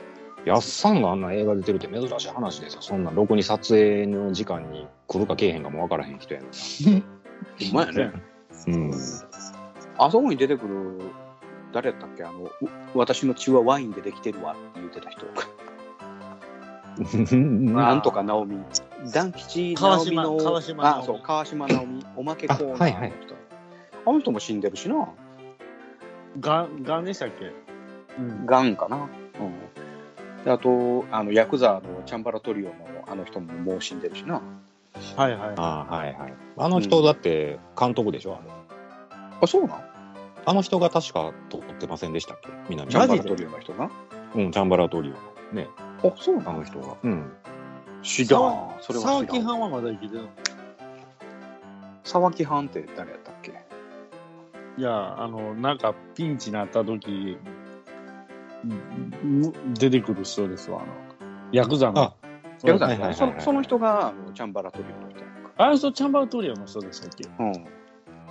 [0.44, 6.50] やっさんがあんな映画出てるって珍しい話ですよそんなんろくに撮影の時間に来るか来えへんかも分からへん人やのう
[7.74, 8.12] まいね。
[8.66, 8.92] にうん
[9.98, 11.00] あそこに出てくる、
[11.72, 12.24] 誰やったっけ？
[12.24, 12.50] あの、う
[12.94, 15.26] 私の血はワインでできてるわって言ってた人。
[17.36, 18.58] なんとか直美。
[19.12, 20.36] 団吉直美の。
[20.38, 22.06] 川島直美あ、そう、川島直美。
[22.16, 22.84] おまけコーナーの人。
[22.84, 23.12] あはいはい
[24.04, 25.08] あの人も死んでるしな。
[26.40, 27.52] がん、がんでしたっけ？
[28.18, 28.46] うん。
[28.46, 28.96] がんかな。
[28.96, 29.04] うん。
[30.44, 32.74] であと、あの、ヤクザのチャンバラトリオの
[33.06, 34.40] あの人ももう死んでるしな。
[35.16, 35.52] はいはい。
[35.56, 36.34] ああはいはい。
[36.58, 38.50] あの人だって監督でしょ、あれ。
[39.40, 39.84] あ、そうなん？
[40.44, 42.48] あの人が確か撮ってませんでしたっけ？
[42.68, 43.90] 南チャンバラトリオの人が
[44.34, 45.18] うんチャンバラトリオの。
[45.52, 45.68] ね。
[46.04, 47.32] あ、そうなあの人がうん。
[48.02, 48.74] 知らん。
[48.80, 49.40] それは沢知らん。
[49.40, 50.28] 木藩はまだ生きてるの？
[52.04, 53.52] 沢木藩って誰やったっけ？
[54.78, 57.36] いや、あの、なんかピンチになった時、
[59.24, 60.92] ん出てくる人ですわ、あの、
[61.52, 62.14] ヤクザの。
[62.64, 65.50] ヤクザはいはいはいそのその人がチャンバラトリオの人やんか。
[65.58, 67.28] あの人、チャンバラトリオの人でしたっけ？
[67.38, 67.52] うん。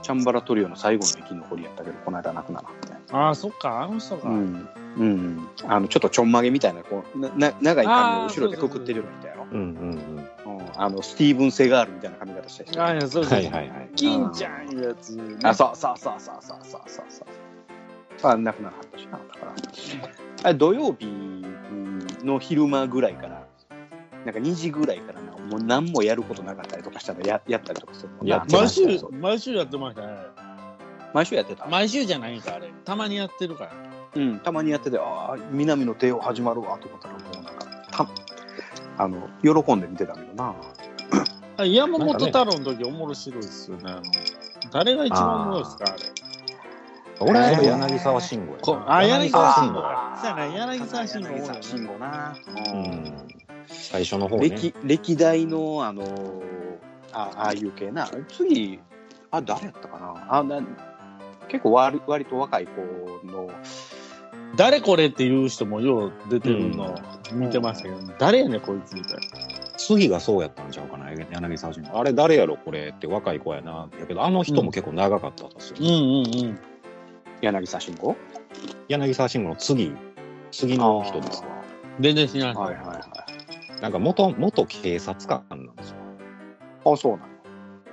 [0.01, 2.91] チャンバラトリオの最後の生き残りやったけど、この間亡くなって。
[3.11, 4.29] ああ、そっか、あの人か。
[4.29, 4.67] うん。
[4.97, 5.47] うん。
[5.67, 9.45] あの、ちょっとちょんまげみたいな、こう、なな長い髪を後ろでくくってるような人やろ。
[9.51, 10.20] うんうんうん。
[10.75, 12.81] あの、スティーブン・セガールみたいな髪型した人。
[12.81, 13.39] ああ、いや、そううんそう。
[13.39, 15.37] はいはいはい金ちゃんいうやつ、ね。
[15.43, 18.31] あ、そうそうそうそうそうそうそうそう。
[18.31, 19.11] あ、亡くなったしな。
[19.11, 19.53] だから。
[20.43, 21.05] あれ土曜日
[22.23, 23.45] の昼間ぐらいから、
[24.25, 30.17] なんか2時ぐらいからな、もう何もやることなかったりとかしたらややったりとかするもんなやってま毎週したよ、毎週やってましたね。
[31.13, 31.65] 毎週やってた？
[31.67, 32.71] 毎週じゃないんか、あれ。
[32.85, 33.71] たまにやってるから。
[34.13, 35.01] うん、たまにやってて、あ
[35.33, 37.60] あ、南の帝王始まるわと思ったら、もうなんか、た
[39.01, 40.53] あの、喜んで見てたけどな。
[41.57, 43.83] あ山本太郎の時おもろしろいですよね。
[43.91, 44.01] あの
[44.71, 46.03] 誰が一番おもろいですか、あれ。
[47.19, 52.35] 俺は柳沢慎吾こやなあ柳沢慎吾吾かそうやな柳沢慎吾柳沢慎吾な。
[52.47, 53.27] ううんん
[53.67, 56.41] 最初の方ね歴歴代の、あのー
[57.13, 58.09] あああいう系な。
[58.29, 58.79] 次、
[59.31, 60.25] あ、誰やったかな。
[60.29, 60.61] あな
[61.49, 63.49] 結構割割と若い子の、
[64.55, 66.95] 誰これっていう人もよう出てるの
[67.31, 69.21] 見てましたけど、誰やねんこいつみたいな。
[69.77, 76.59] 次がそうやったんちゃうかな柳沢慎吾あれ誰やろこれって若い子やなやけどあの人も結構長かったんですよ、うんうんうん。
[77.41, 78.15] 柳沢慎吾？
[78.89, 79.93] 柳沢慎吾の次
[80.51, 81.47] 次の人ですわ
[81.99, 82.63] 全然知らない。
[82.63, 82.99] はいはいは
[83.79, 83.81] い。
[83.81, 85.95] なんか元元警察官なんですよ
[86.85, 87.31] あ、そうなの。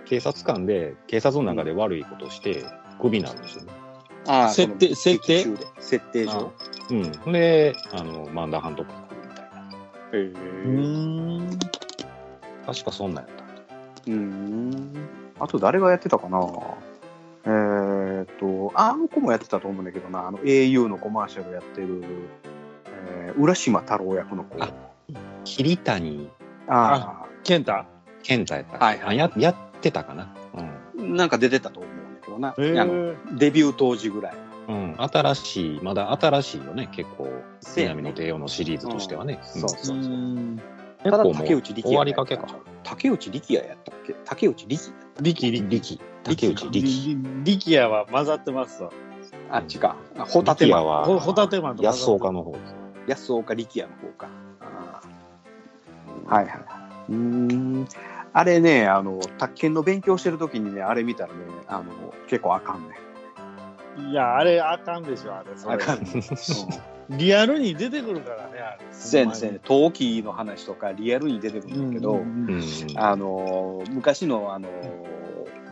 [0.04, 2.64] 警察官で警察の中で悪いことをして
[3.00, 3.72] クビになるんですよね
[4.28, 5.46] ああ設定設定？
[5.80, 6.52] 設定上。
[6.90, 7.32] うん。
[7.32, 9.70] であの漫談班とか来るみたいな。
[10.12, 10.26] へえ。
[10.26, 11.58] うーん。
[12.66, 13.44] 確かそんなんやった。
[13.44, 15.08] うーん。
[15.40, 16.38] あと誰がやってたかな？
[17.44, 22.02] えーっと、あの子もやってたと思うんだけどな、あの au のコマーシャルやってる、
[22.86, 24.62] えー浦島太郎役の子。
[24.62, 24.70] あ
[25.44, 26.28] 桐谷。
[26.66, 27.84] あ健太。
[28.22, 28.78] 健太やった。
[28.84, 29.20] はいはい。
[29.20, 30.34] あややってたかな。
[30.54, 30.64] あ、
[30.96, 31.92] なんか出てたと思う
[32.38, 32.54] な。
[32.58, 34.34] へあのーデビュー当時ぐらい。
[34.68, 37.28] うん、うん、新しいまだ新しいよね結構
[37.76, 40.60] 南の帝王のシリーズとしてはね、うんそうそううーん。
[40.98, 42.46] 結ただ構もう竹内力終わりかけか
[42.82, 44.14] 竹内力也やったっけ？
[44.24, 45.68] 竹内力力力。
[45.68, 48.90] 力竹内力力也は混ざってますわ。
[49.50, 49.96] あっちか。
[50.18, 50.86] あホタテマン。
[50.86, 51.88] はほホタテマンとか。
[51.88, 52.56] 安岡の方。
[53.06, 54.28] 安岡力也の方か。
[56.26, 56.54] はいはい。
[57.08, 57.86] うーん。
[58.32, 61.84] あれね、あの、宅建の勉強してるときにね、あれ見たらね、あの、
[62.28, 62.94] 結構あかんね。
[64.10, 65.56] いや、あれあかんでしょ、あれ。
[65.56, 66.06] それあかんね。
[67.10, 68.86] リアルに出てくるからね、あれ。
[68.92, 72.20] せやねんせやねん陶器の話とかリアルに出てくるんだけど。
[72.96, 74.68] あの、昔の、あの、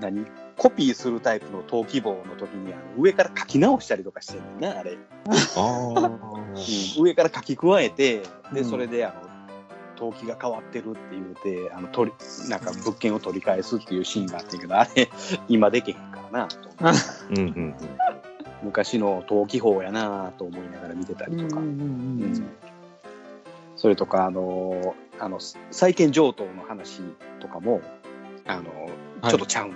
[0.01, 0.27] 何？
[0.57, 4.97] コピーするタイプの陶器棒の時にあの上から書き直したりとかしてんねんな、あれ。
[6.99, 8.23] 上から書き加えて、
[8.55, 9.36] で、うんそれで、あの、
[9.97, 15.09] 陶器が変わってるって言うて、あの、取り、なんか物件を取り返すっていうシーンがあってんけど、あれ、
[15.49, 16.69] 今できへんからな、と。
[16.79, 17.75] 思ってうんうん。
[18.63, 21.61] 昔の陶器法やなと思いながら見てたりとか。
[21.61, 22.47] うん
[23.79, 25.39] それとか、あの、あの、
[25.71, 27.03] 債権上等の話
[27.41, 27.83] とかも、
[28.47, 28.63] あの、
[29.21, 29.31] はい。
[29.31, 29.75] ちょっとちゃうの、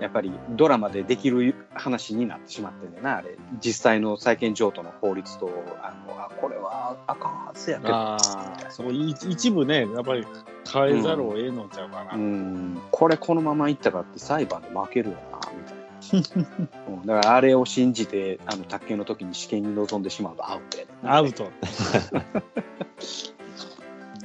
[0.00, 3.36] やっぱりドラマでできる話になってしまってんだよな、あれ。
[3.60, 5.50] 実際の債権上等の法律と、
[5.82, 10.26] あの、あ、これはあかんはずやけど、そうい一部ね、やっぱり
[10.70, 12.14] 変えざるを得んのちゃうかな。
[12.14, 15.78] うん、これこのままいったらって裁判で負けるよな、みたいな。
[16.88, 21.50] うんだからあれを信じて、あの、卓球の時に試験に臨んでしまうとアウトやで、アウト。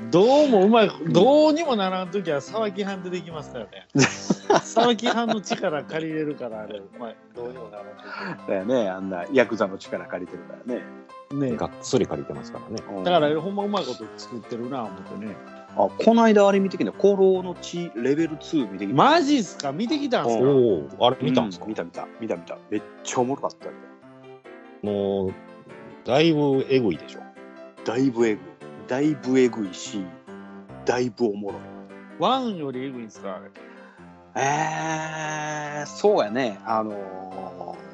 [0.10, 3.88] どうもうまい、どうにもならんときは沢木藩出てきますからね。
[4.64, 10.82] 沢木藩の力借りれるから、あれ、うまい、どうにもならんとだよね、あんなヤクザの力借りてるからね。
[11.30, 11.36] き。
[11.36, 12.84] ねがっつり借りてますからね。
[12.98, 15.36] うんだから、ほんまうまいこと作ってるな、思ってね。
[15.76, 18.96] あ、この間あれ見てきた、古老の地レベル2見てきた。
[18.96, 19.72] マジっすか？
[19.72, 20.44] 見てきたんすか？
[20.44, 20.48] お
[21.00, 21.66] お、あれ見たんですか？
[21.66, 22.58] う見た見た、見た見た。
[22.70, 23.72] めっちゃおもろかったよ。
[24.84, 25.34] もう、
[26.06, 27.20] だいぶえぐいでしょ。
[27.86, 28.44] だいぶえぐい。
[28.88, 30.04] だいぶえぐいし、
[30.86, 31.62] だいぶおもろい。
[32.20, 33.36] ワンよりエグいんすか？
[33.36, 33.52] あれ。
[34.36, 36.60] えー、そうやね。
[36.66, 37.94] あのー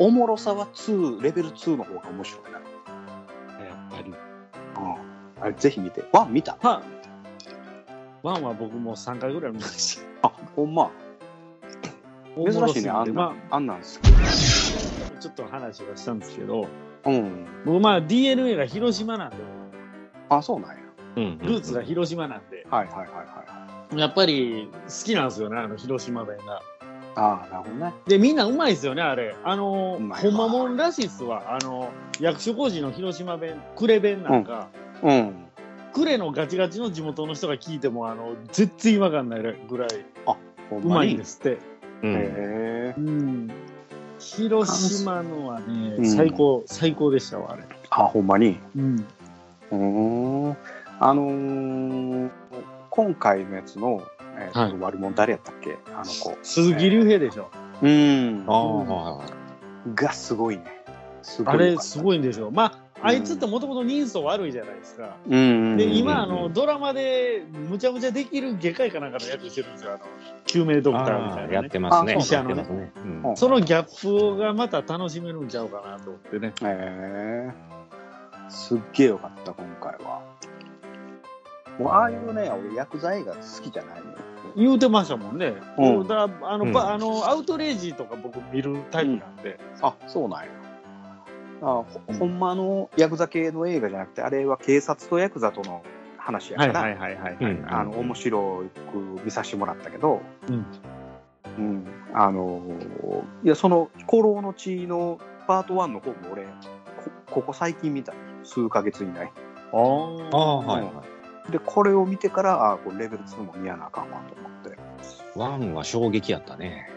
[0.00, 2.50] おもろさは2、レベル2の方が面白いな。
[2.52, 2.60] や
[3.88, 4.04] っぱり。
[4.04, 5.42] うん。
[5.42, 6.04] あれ、ぜひ見て。
[6.12, 6.56] ワン見た？
[6.62, 6.82] は
[8.22, 10.28] ワンは僕も3回ぐらい見ました。
[10.28, 10.92] あ、ほんま。
[12.36, 16.68] 珍しいね、あんな、まあんなんすあ、ちょっと話はしたんですけど、
[17.06, 17.46] うん。
[17.64, 19.36] 僕まあ DNA が広島なんで、
[20.28, 20.76] あ、そうなんや。
[21.16, 23.98] うんルーツが広島なんで、はいはいはいはい。
[23.98, 26.60] やっぱり好きなんですよね、あの広島弁が。
[27.16, 27.94] ああ、なるほどね。
[28.06, 29.34] で、みんなうまいですよね、あれ。
[29.42, 31.56] あのほわんまもんらしいっすわ。
[31.56, 34.68] あの、役所工事の広島弁、呉弁なんか、
[35.02, 35.48] うん。
[35.92, 39.88] 呉のガチガチの地元の人が聞いても、あの、全然違和感ないぐらい
[40.70, 41.58] ほんうまいんにですって。
[42.02, 42.14] うん。
[42.14, 42.94] へえ。
[42.96, 43.50] うん。
[44.18, 47.62] 広島のはね、うん最高、最高でしたわ、あれ。
[47.90, 48.58] あ、ほんまに？
[48.76, 49.06] うん。
[49.70, 49.76] うー
[50.52, 50.56] ん。
[51.00, 52.30] あのー
[52.90, 54.02] 今回のやつの、
[54.36, 55.76] えーとはい悪者誰やったっけ？
[55.94, 56.36] あの子。
[56.42, 57.50] 鈴木亮平でしょ。
[57.82, 58.52] うんあ。
[58.52, 59.28] あ、はいはい。
[59.94, 60.64] がすごいね。
[61.22, 61.88] すごいあれ、よかった。
[61.88, 62.50] すごいんでしょ。
[62.50, 65.16] まあ、うんあいつってもともと人相悪いじゃないですか。
[65.28, 65.76] うん。
[65.76, 69.92] で、うん今、あうんの、ドラマで、むちゃむちゃできる外科医かなんかの役してるんですよ。
[69.92, 70.00] あの、
[70.46, 71.70] 救命ドクターみたいな、ああやっね。
[71.70, 72.14] てますね。
[72.14, 72.92] あ医者のねやってますね。
[72.96, 76.48] うんうんそのギャップがまた楽しめるんちゃうかなと思ってね。
[76.48, 77.52] へえ。
[78.48, 80.22] すっげえよかった、今回は。
[81.78, 84.16] もう、ああいうね、俺、薬剤映画好きじゃないのよ。
[84.56, 85.54] 言うてましたもんね。
[85.76, 89.60] うんだあの、うんばあの、アウトレイジーとか僕見るタイプなんで。
[89.82, 90.48] あ、そうなんや。
[91.60, 91.86] あほ
[92.18, 95.82] ほんまのヤクザ系の映画じゃなくて、あれは警察とヤクザとの
[96.16, 97.52] 話やから、はいはいはいはい。
[97.52, 97.66] うん。
[97.68, 100.66] あの面白く見させてもらったけど、うん。
[101.58, 102.62] うんあの
[103.44, 106.50] いやその「古老の地」のパート1の方も俺こ
[107.30, 108.12] ここ最近見た。
[108.44, 109.30] 数ヶ月以内。
[109.72, 111.02] あああ、はいは
[111.50, 114.70] でこれを見てからあこれレベル2も見やなあかんわと思って。
[114.70, 115.38] い。
[115.38, 116.90] ワンは衝撃やったね。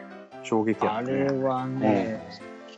[0.43, 1.26] 衝撃やあったね。
[1.26, 2.28] れはね、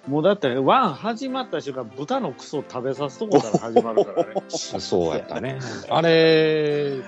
[0.07, 4.43] もうだって、ワン始まった瞬間、豚のクソ食べさすとこから始まるからね。
[4.49, 5.59] そうやったね。
[5.89, 7.01] あれ、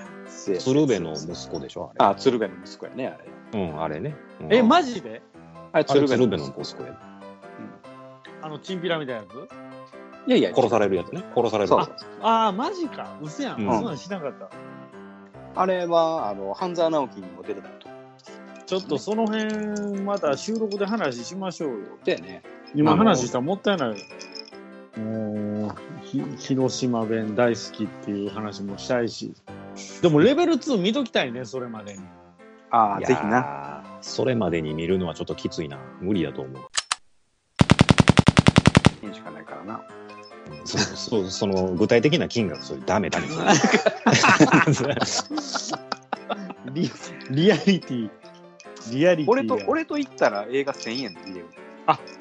[0.58, 3.68] 鶴瓶の息子でしょああ鶴瓶の息子やねあれれ。
[3.68, 4.16] うん、あれね。
[4.40, 5.20] うんえ、マジで？
[5.72, 6.98] あれ鶴瓶のの息子息子や。
[8.42, 10.28] あの、チンピラみたいなやつ？
[10.28, 11.22] いやいや殺されるやつね。
[11.36, 12.06] 殺されるそうやつ。
[12.22, 13.18] ああ、マジか。
[13.22, 13.60] うせやん。
[13.60, 14.48] うんそんなんしなかった。
[15.54, 17.88] あれはあの半沢直樹にも出てたと
[18.66, 21.76] ちょっとその辺、また収録で話しましょうよ。
[22.04, 22.42] でね
[22.76, 25.00] 今話したらもったいない。
[25.00, 29.32] もう、ひ広島弁大好きっていう話もしたいし。
[30.02, 32.02] でもレベル2見ときたいね、それまでに。
[32.70, 33.82] ああぜひな。
[34.02, 35.78] それまでに見るのはちょっときついな。
[36.02, 36.62] 無理だと思う。
[39.06, 39.82] いいしかないからな
[40.64, 43.26] そそその具体的な金額、それダメダメ。
[46.74, 46.90] リ
[47.30, 48.10] リアリティ。
[48.92, 49.32] リアリティが。
[49.32, 51.46] 俺と俺と言ったら映画1000円で見れる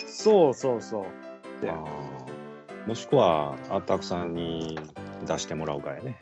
[0.05, 1.05] そうそうそう。
[1.67, 4.77] あーもしくは、アタックさんに
[5.25, 6.17] 出してもらうかやね。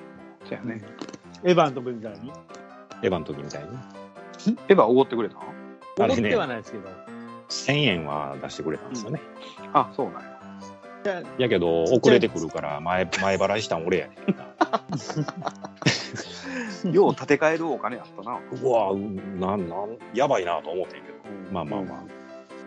[0.45, 0.81] そうやね。
[1.43, 2.31] エヴァの時みたいに？
[3.01, 3.69] エヴァの時みたいに。
[4.69, 5.41] エヴァおごってくれたの
[5.99, 6.89] あれね怒ってはないですけど。
[7.49, 9.21] 1000円は出してくれたんですよね。
[9.73, 10.29] あ、そうなんや。
[11.37, 14.15] やけど、遅れてくるから前、前払いしたん俺やね
[16.87, 16.93] ん。
[16.95, 18.39] よう建て替えるお金あったな。
[18.61, 21.17] うわなん、なん、やばいなと思ってんけど。
[21.51, 22.03] まあまあまあ、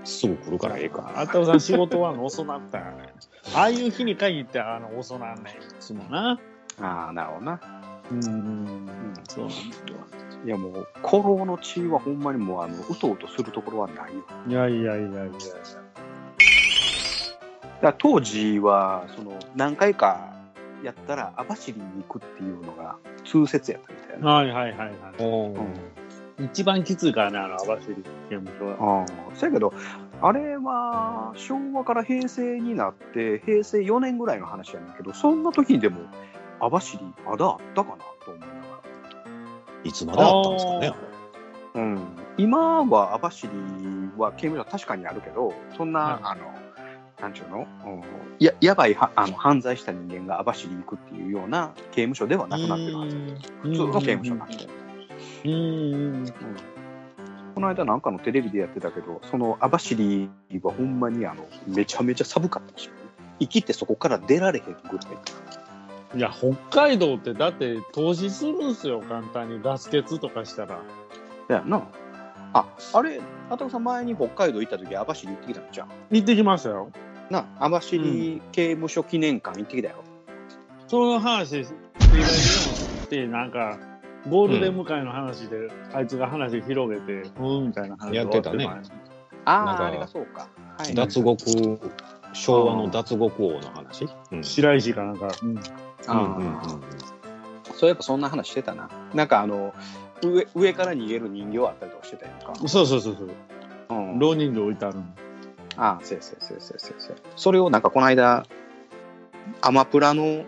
[0.07, 1.13] すぐ来るからええか。
[1.17, 3.13] あったくさん仕事は遅なったよね。
[3.55, 5.49] ああいう日に限ってあの遅なんねんい
[5.81, 6.39] つもな。
[6.81, 7.61] ああ、なるほどな。
[8.11, 8.87] うん。
[9.29, 9.97] そうなんですよ。
[10.45, 14.23] いやもう、古老の地はほんまにもう、あの、うとうとするところはないよ。
[14.49, 15.31] いやいやいやいやいや。
[17.83, 20.35] だ当時は、その、何回か
[20.85, 24.31] やったら、網走に行くっていうのが通説やったみたいな。
[24.31, 24.91] はいはいはいはい。
[25.19, 25.96] おー
[26.39, 27.89] 一番きついからね、あの、網走
[28.29, 29.01] 刑務所は。
[29.01, 29.73] ああ、そやけど、
[30.21, 36.01] あれは昭和から平成になって、平成4年ぐらいの話やねんけど、そんな時にでも、
[36.61, 38.53] 網走まだあったかなと思いなが
[39.85, 40.95] いつまであったんですかね。
[41.75, 41.83] ら。
[41.83, 42.01] うん。
[42.39, 43.49] 今は網走
[44.19, 46.67] は刑務所は確かにあるけど、そんな、はいあの、
[47.21, 48.03] なんちゅうの、うん、
[48.39, 53.17] ややばいはあの犯罪した人間が網走に行くっていうような刑務所ではなくなってるはず。
[53.63, 54.86] 普通の刑務所になってる。
[55.45, 55.57] うんう
[56.23, 56.27] ん。
[57.55, 60.29] この間なんかのテレビでやってたけど、その網走
[60.63, 62.91] はほんまにあのめちゃめちゃ寒かったらしい。
[63.41, 65.05] 生きてそこから出られへんぐら
[66.15, 66.19] い。
[66.19, 69.61] いや、北海道ってだって投資するんすよ、簡単に。
[69.63, 70.81] ガス欠とかしたら。
[71.49, 71.83] だよな。
[72.53, 75.89] あ、あれ、あたくさん前に北海道行った時網走行ってきたんじゃん。
[76.11, 76.91] 行ってきましたよ。
[77.31, 80.05] な、網走刑務所記念館行ってきたよ。
[80.87, 81.67] その話、っ
[83.09, 83.79] てなんか、
[84.29, 88.67] ゴールデン迎えの話で、あいつが話広げて、ふーんみたいな話でやってたね
[89.45, 90.49] ああ、なんかあれがそうか。
[90.79, 90.95] はい。
[90.95, 91.81] 脱獄、
[92.33, 94.09] 昭和の脱獄王の話？
[94.33, 95.59] うん白石かなんか、うん。
[96.09, 96.81] あうんうんー
[97.75, 98.89] そういえばそんな話してたな。
[99.15, 99.75] なんかあの、
[100.23, 102.55] 上上から逃げる人形あったりとかしてたやんか。
[102.67, 103.29] そうそうそうそう。
[103.91, 105.05] うん、浪人で置いてあるの。
[105.77, 108.45] ああ、そうやそうやそうやそうやそうやそうやそれをなんかこの間、
[109.61, 110.45] アマプラの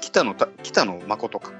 [0.00, 1.52] 北野た北野誠か。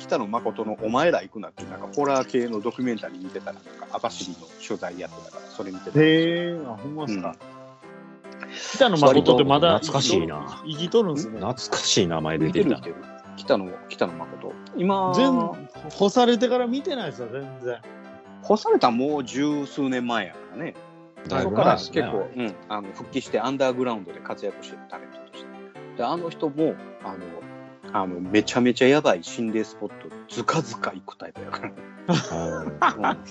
[0.00, 4.36] 北野誠のお前ら行くなっていうなんかホラー系のドキュメンタリー見てたら、なんか網走の
[4.66, 6.00] 取材やってたから、それ見てた。
[6.00, 7.36] へえ、あ、ほんまっすか。
[8.72, 11.38] 北野誠ってまだ懐かしいな生きとるんすね。
[11.38, 12.80] 懐かしい名前出てる見。
[12.80, 12.96] てる。
[13.36, 14.52] 北野、北野誠。
[14.76, 17.78] 今、全部、干されてから見てないですよ、全然。
[18.42, 20.74] 干されたもう十数年前やからね。
[21.28, 25.50] だいそこからぶ前ですね結構、うん、あの復帰してアンダーグラウンドで活躍してるタレントとして。
[25.98, 26.74] で、あの人も、
[27.04, 27.18] あの、
[27.92, 29.94] あのめちゃめちゃやばい心霊スポット、
[30.28, 31.72] ずかずか行くタイプやから。
[33.08, 33.18] うん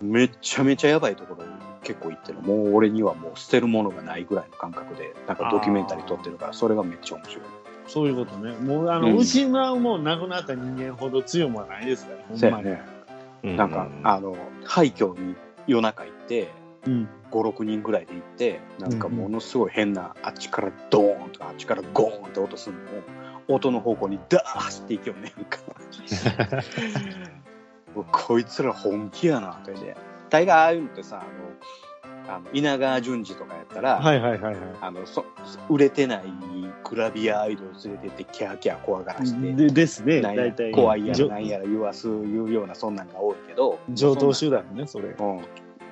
[0.00, 1.50] めちゃめちゃやばいところに
[1.82, 2.40] 結構行ってる。
[2.40, 7.44] もう俺にはもう捨てるものがないぐらいの感覚で、なんかドキュメンタリー撮ってるから、それがめっちゃ面白い。
[7.86, 8.52] そういうことね。
[8.52, 12.38] もう、あの、うん失うもう亡くなった人間ほど強もないですから、ほんまに。
[12.40, 12.82] そうやね。
[13.44, 15.34] うなんか、あの、廃墟に
[15.66, 16.48] 夜中行って、
[16.86, 17.08] うん。
[17.30, 23.02] 5、6人ぐらいで行って、なんかものすごい変な、あっちからドーンとか、あっちからゴーンって音するのを、
[23.48, 25.58] 音の方向にダーッ走っていきよね、なんか。
[28.12, 29.96] こいつら本気やな、ってで。
[30.30, 35.24] 大概ああいうのってさ、あの、あの稲川淳二とかやったら、はいはいはいはあのそ
[35.70, 36.24] 売れてない
[36.84, 39.56] グラビアアイドル連れてってキャーキャー怖がらして、い。
[39.56, 40.72] でですね、大体。
[40.72, 45.08] 怖いやらなんやら言わすいうようなそんなんが多いけど上等手段ね、それ。
[45.08, 45.40] うん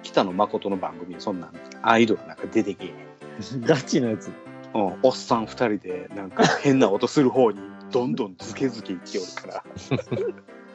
[0.03, 1.53] 北野誠の番組にそんなん
[1.83, 4.31] アイドルなんか出てけえへん ガチなやつ。
[4.75, 7.61] うん、おっさん二人でなんか変な音する方に
[7.91, 9.65] どんどんズケズケいっておるから。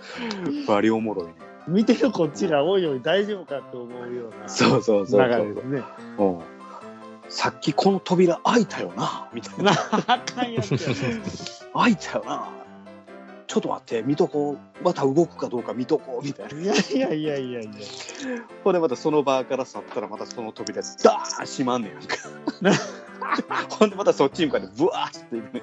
[0.68, 1.34] バリおもろいね。
[1.68, 5.28] 見てるこっちがおいおい大丈夫かって思うようなそうそうそうそう。
[5.28, 5.84] 流れですね。
[6.18, 6.40] うん。
[7.30, 9.72] さっきこの扉開いたよなみたいな。
[9.72, 9.72] な
[10.08, 10.80] あかんやつや。
[11.74, 12.50] 開いたよな。
[13.48, 14.84] ちょっと待って見とこう。
[14.84, 16.26] また動くかどうか見とこう。
[16.26, 16.62] みたいな。
[16.62, 17.72] いやいやいやいやいや。
[18.64, 22.16] ほんでまたその場から去ったらまたその扉ダーン閉まんねやんか
[23.70, 25.62] ほんでまたそっちに向かってブワーっていくね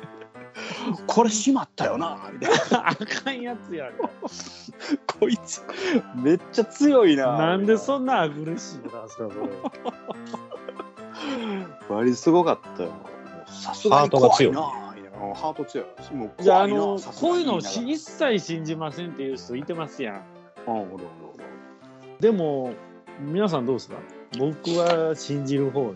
[1.06, 4.10] これ閉まったよなみたいなあかんやつやんか。
[5.20, 5.62] こいつ
[6.16, 9.46] めっちゃ強いななんでそんなアグレッシブなんですか、それ。
[11.88, 12.96] 割りすごかったよも
[13.46, 14.62] うさすがに怖いな
[15.34, 20.22] ハート強いもうじゃあ、あ怖いなの、こういうのを一切信じませんっていう人いてますやん。
[20.66, 21.04] うんおるおる
[21.34, 21.44] おる
[22.20, 22.72] でも、
[23.20, 23.96] 皆さんどうですか？
[24.38, 25.94] 僕は信じる方よ。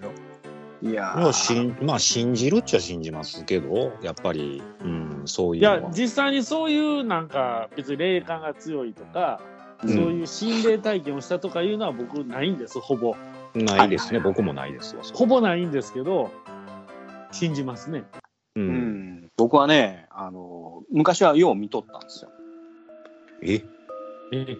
[0.82, 9.52] いやまあ、しんまあ信じるっちゃ信じますけどやっぱり、うん、そういいうやのは、実際にそういうなんか、別に霊感が強いとか、うん
[9.82, 13.16] そういう心霊体験をしたとかいうのは僕ないんです、ほぼ。
[13.54, 15.02] ないですね、僕もないですわ。
[15.12, 16.30] ほぼないんですけど、
[17.32, 18.04] 信じますね。
[18.54, 18.60] う。
[18.60, 18.68] うん
[19.24, 22.30] ん、僕はね、あの、昔はよう見とったんですよ。
[23.42, 23.64] え？
[24.32, 24.56] え？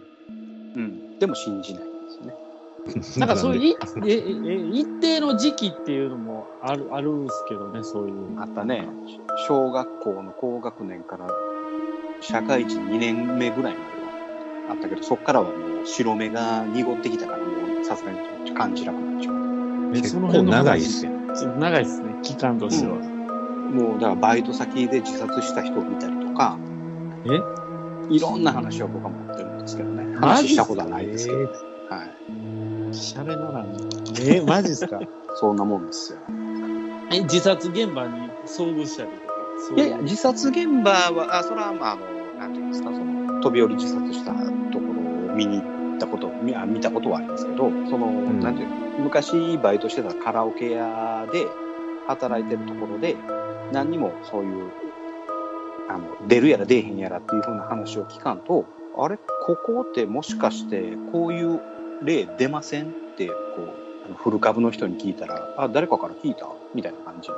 [0.74, 1.18] うん。
[1.20, 1.91] でも信じない。
[3.16, 3.76] なんかそういうい
[4.06, 8.40] ええ一定の時期っていうのもあるあるんですけどね、そういう。
[8.40, 8.88] あったね。
[9.46, 11.28] 小学校の高学年から
[12.20, 13.84] 社会人2年目ぐらいまで
[14.66, 15.52] はあったけど、そっからはも
[15.84, 17.44] う白目が濁ってきたから、も
[17.80, 18.18] うさすがに
[18.52, 19.34] 感じなくなっちゃう。
[19.94, 21.12] え結構長いっすよ。
[21.36, 22.96] ちょっと長いですね、期間としては。
[22.96, 26.58] もうだからバイト先で自殺した人を見たりとか、
[27.26, 27.40] え？
[28.10, 30.16] いろんな話を僕は持ってるんですけどね。
[30.16, 31.50] 話したことはないですけど、はい。
[32.92, 33.76] シャレならん。
[34.20, 35.00] えマジっすか？
[35.34, 36.18] そんなもんですよ。
[37.12, 39.16] え、自殺現場に遭遇したりと
[39.74, 39.76] か？
[39.76, 42.02] いやいや、自殺現場は、あ、それはまあ、あの、
[42.40, 44.38] なんていうんですか、その、飛び降り自殺したと
[44.78, 44.84] こ
[45.26, 48.74] ろを見に行ったこと、見あ見たことはありますけど、その、んなんていうの
[49.04, 51.46] 昔バイトしてたカラオケ屋で
[52.06, 53.16] 働いてるところで、
[53.72, 54.70] 何にもそういう、
[55.88, 58.64] あの、出るやら出えへんやらっていうふうな話を聞かんと、
[58.98, 61.60] あれ、ここってもしかしてこういう
[62.04, 63.68] 例出ませんって、こう、
[64.06, 66.48] あのフル株の人に聞いたら、あ、誰かから聞いた？
[66.74, 67.28] みたいな感じ。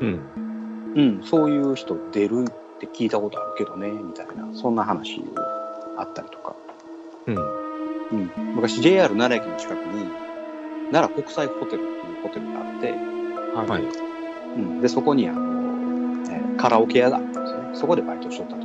[0.00, 0.20] うん。
[0.96, 5.22] うん、そういう人出るって聞いたことあるけどね、みたいな、そんな話
[5.96, 6.56] あったりとか。
[7.26, 7.36] うん。
[7.36, 10.06] うん、昔 JR 奈良駅の近くに、
[10.90, 13.82] 奈良国際ホテルっていうホテルがあって、はい。
[14.56, 15.40] うん、で、そこにあの、
[16.32, 17.70] えーカラオケ屋があったんですよね。
[17.74, 18.60] そこでバイトしとったと。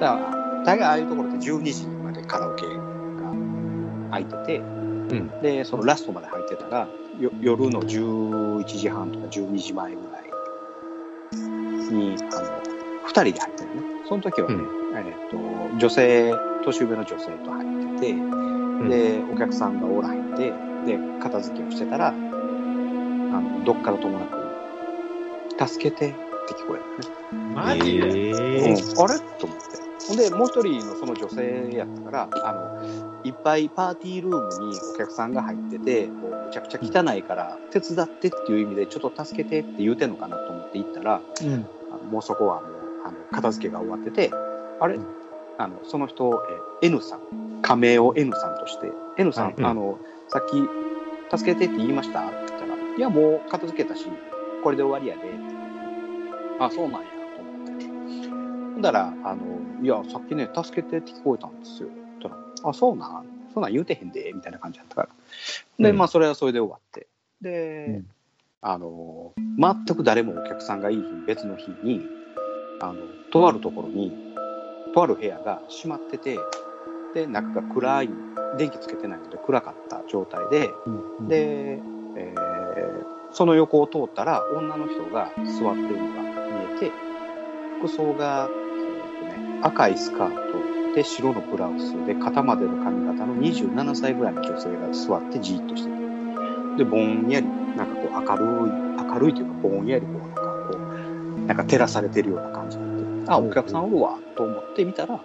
[0.00, 2.66] だから、大概ああいうところって12時までカラオケ
[4.06, 5.40] が開いてて、ん。
[5.42, 6.88] で、そのラストまで入ってたら、
[7.20, 12.42] よ夜の11時半とか12時前ぐらいに、あの、
[13.06, 13.82] 2人で入ってるね。
[14.08, 14.56] その時はね、
[14.94, 15.36] えっ、と、
[15.78, 16.34] 女性、
[16.64, 18.14] 年上の女性と入ってて、
[18.88, 20.52] で、お客さんがおらへんで、
[20.86, 26.12] で、片付けをしてたら、あの、どっからともなく、助けてっ
[26.46, 27.54] て聞こえるね。
[27.54, 28.68] マジで、うん。
[28.68, 29.18] えあれ？
[29.38, 29.85] と思って。
[30.08, 41.66] ほんで、もう一人のその女性やったから、あの、いっぱいパーティールームにお客さんが入ってて、もうむちゃくちゃ汚いから、手伝ってっていう意味で、ちょっと助けてって言うてんのかなと思って行ったら、うん。
[42.10, 42.70] もうそこはもう、
[43.04, 44.30] あの、片付けが終わってて、
[44.80, 44.98] あれ？
[45.58, 46.42] あの、その人、
[46.82, 47.20] え N さん、
[47.62, 49.98] 仮名を N さんとして、N さん、うんあの、
[50.28, 50.62] さっき、
[51.36, 52.20] 助けてって言いました？
[52.20, 54.06] って言ったら、いや、もう片付けたし、
[54.62, 55.22] これで終わりやで。
[56.60, 57.08] あ、そうなんや。
[58.76, 59.42] ほんだら、あの、
[59.82, 61.88] いや、さっきね、助けてって聞こえたんですよ。
[62.62, 63.26] あ、そうなん？
[63.54, 65.08] そんなん言うてへんで、みたいな感じだったから。
[65.78, 67.06] で、うんまあ、それはそれで終わって。
[67.40, 68.06] で、うん
[68.60, 72.06] あの、全く誰もお客さんがいい日、別の日に、
[72.80, 73.00] あの、
[73.30, 74.12] とあるところに、
[74.92, 76.38] とある部屋が閉まってて、
[77.14, 78.10] で、中が暗い、
[78.58, 81.80] 電気つけてないので暗かった状態で、うん、で、
[82.16, 86.92] えーその横を通ったら女の人が座ってるのが見えて、
[87.80, 88.48] 服装が、
[89.24, 95.96] ね、赤いスカートで白のブラウスで肩までの髪型の27歳ぐらいの女性が座ってじーっとしてて、
[96.78, 97.46] で、ぼんやり、
[97.76, 98.72] なんかこう明るい、
[99.12, 105.20] 明るいというかぼんやりこうなんかこう、なんか照らされてるような感じになって、あ、お客さんおるわ、と思って見たら、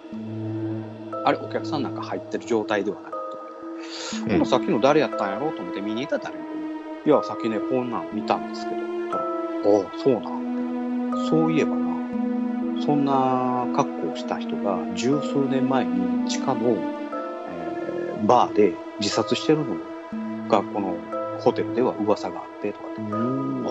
[1.24, 3.20] あれ、お客さんなんか入ってる状態ではなかっ
[4.26, 4.32] た。
[4.32, 6.44] ほなさっきの誰やったんやろうと思って見に行ったら誰も
[7.04, 11.28] いや、さっきね、こんなん見たんですけど、言ったら、ああ、そうなん。
[11.28, 13.12] そういえばな、そんな
[13.72, 17.02] 格好をした人が十数年前に地下の、えー
[18.26, 19.76] バーで自殺してるの
[20.48, 20.96] が、この
[21.40, 23.02] ホテルでは噂があってとかって、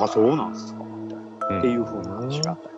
[0.04, 1.20] あ、そうなんすか、みたい
[1.52, 1.60] な。
[1.60, 2.76] っていう風な話があったり。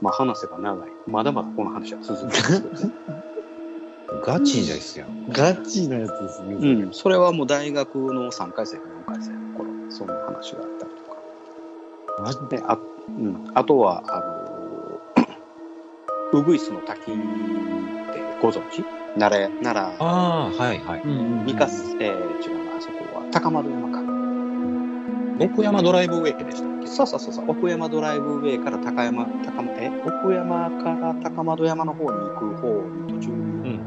[0.00, 0.88] まあ話せば長い。
[1.06, 2.90] まだまだこの話は続くんです。
[4.24, 5.06] ガチですよ。
[5.30, 6.54] ガチなやつですね。
[6.54, 12.22] うん、それはもう大学の3回生か4回生の頃、そんな話があったりとか。
[12.22, 14.27] マジで、あ,、うん、あとは、あの、
[16.38, 17.20] ウグイスの滝って
[18.40, 18.84] ご存知？
[19.18, 21.02] 奈良、奈良、ああ、はいはい。
[21.02, 21.62] うんうん三日、
[22.00, 25.44] えー、違うな、あそこは、高円山か。
[25.44, 26.86] 奥山ドライブウェイでしたっけ？
[26.86, 29.90] そうそうそうそう、奥山ドライブウェイから高山、高え？
[30.04, 32.68] 奥山から高円山の方に行く方
[33.06, 33.80] に途中に、ん。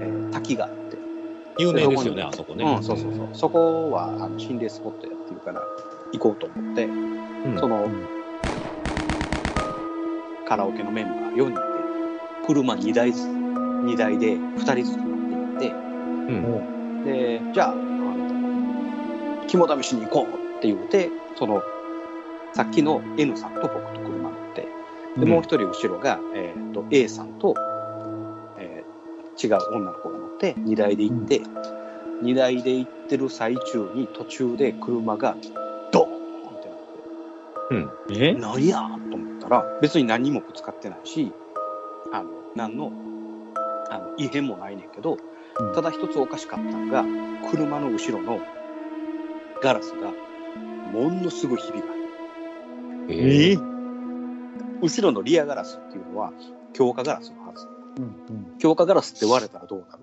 [0.00, 0.98] えー滝があって、
[1.58, 2.64] 有名ですよね、あそこね。
[2.64, 3.28] うん、そうそうそう。
[3.32, 5.62] そこは、あの、心霊スポットやってるから、
[6.12, 6.88] 行こうと思って、う
[7.54, 7.58] ん。
[7.58, 7.88] その、
[10.48, 11.25] カラオケのメンバー4人で、
[12.46, 16.32] 車2台ずつ、2台で2人ずつ乗って行って、う。
[16.32, 17.04] ん。
[17.04, 21.62] で、じゃあ、あの、肝試しに行こうって言って、その、
[22.54, 24.68] さっきの N さんと僕と車乗って、
[25.18, 27.54] で、もう一人後ろが、えっ、と、A さんと、
[28.58, 28.96] えー
[29.38, 31.42] 違う女の子が乗って、2台で行って、
[32.22, 35.36] 荷台で行ってる最中に途中で車が
[35.92, 38.32] ドーンってなってえ？
[38.32, 38.78] 何や
[39.10, 41.32] と思ったら別に何もぶつかってないし
[42.12, 42.92] あの何の
[43.90, 45.16] あの異変もないねんけど、
[45.58, 45.74] うん。
[45.74, 47.04] ただ一つおかしかったのが
[47.50, 48.40] 車の後ろの
[49.62, 50.12] ガラスが
[50.92, 51.96] ものすごいひびがある。
[53.08, 53.58] ええ
[54.82, 56.32] 後ろのリアガラスっていうのは
[56.72, 57.66] 強化ガラスのはず。
[57.98, 58.08] うんう
[58.56, 58.58] ん。
[58.58, 60.02] 強化ガラスって割れたらどうなる？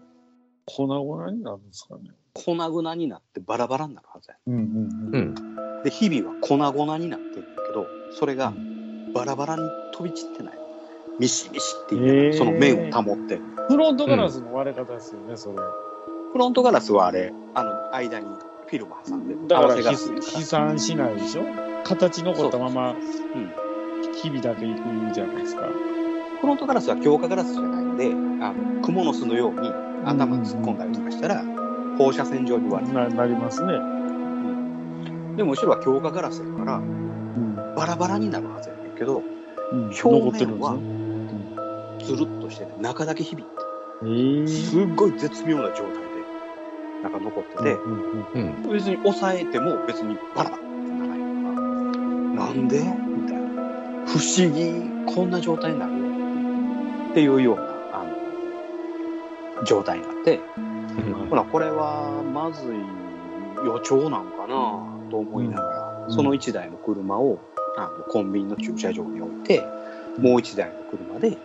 [0.65, 2.11] 粉々になるんですかね。
[2.33, 4.37] 粉々になってバラバラになるはずや。
[4.47, 4.63] うんうんう
[5.11, 5.35] うん。
[5.35, 5.83] ん。
[5.83, 7.85] で日々は粉々になってるんだけど
[8.17, 8.53] それが
[9.13, 9.61] バラバラに
[9.93, 10.53] 飛び散ってない
[11.19, 13.39] ミシミシっていう、へーその面を保って
[13.69, 15.55] フロントガラスの割れ方ですよね、それ。
[16.31, 18.25] フロントガラスはあれあの間に
[18.67, 21.43] フィルム挟んでだから飛散しないでしょ？
[21.83, 23.51] 形残ったままうん
[24.13, 24.77] 日々だけいく
[25.13, 25.67] じゃないですか。
[26.41, 28.11] フロントガラスは強化ガラスじゃないんで
[28.43, 29.69] あのクモの巣のように
[30.05, 31.43] 頭突っ込んだりとかしたら
[31.97, 33.73] 放射線状に割れる、ななりますね。
[35.37, 37.55] でも後ろは強化ガラスやからうん。
[37.75, 39.21] バラバラになるはずやねんけど
[39.71, 41.02] うん表面は残ってるんですね。
[42.05, 43.51] つるっとしてて中だけ響いて
[44.05, 46.03] ええすっごい絶妙な状態で
[47.03, 47.91] 中残ってて、うん
[48.33, 48.71] うんうん。
[48.71, 52.79] 別に押さえても別にバラバラってならないからなんで？
[52.79, 53.43] みたいな。
[54.07, 55.91] 不思議こんな状態になる
[57.11, 58.03] っていうようなあ
[59.57, 60.39] の状態になって。
[61.29, 66.13] ほらこれはまずい予兆なんかなと思いながら、うん。
[66.13, 67.39] その1台の車を
[67.75, 69.61] あのコンビニの駐車場に置いて
[70.19, 71.35] もう1台の車で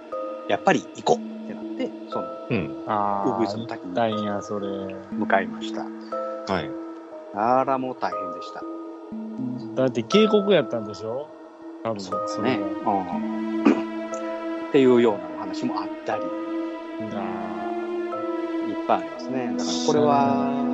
[0.48, 2.84] やっぱり行こうってなってそのうん。
[2.86, 4.66] ああ、ウグイスの滝に大んや、それ。
[5.12, 5.82] 向かいました
[6.52, 6.70] はい。
[7.34, 8.62] あらもう大変でした
[9.82, 11.28] だって警告やったんでしょ？
[11.84, 12.60] 多分そうですれね。
[12.86, 13.58] うん
[14.68, 16.28] っていうようなお話もあったり、いっ
[17.10, 17.16] が
[18.86, 19.54] ぱいありますね。
[19.56, 20.64] だからこれは、う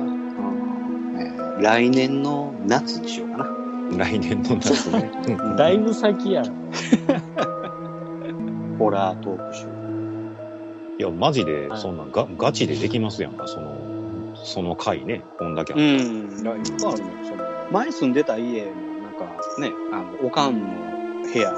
[1.15, 3.45] んえー来年の夏にしようかな。
[3.97, 5.09] 来年の夏ね。
[5.27, 6.43] う んだいぶ先や。
[8.77, 9.65] ホラートーク集。
[10.97, 15.23] いや、マジでは、いそんなんが、ガチでできますやんか、その、その回ね。
[15.39, 15.81] こんだけあうっ
[16.43, 17.17] たらん、いっぱいあるのよ。
[17.23, 18.71] その前住んでた家も、
[19.03, 19.25] なんか
[19.59, 20.67] ね、あの、おかんの
[21.31, 21.53] 部屋、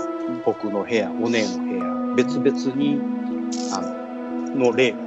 [0.46, 3.00] 僕の部屋、お姉の部屋、別々に、
[3.74, 4.98] あの、の例が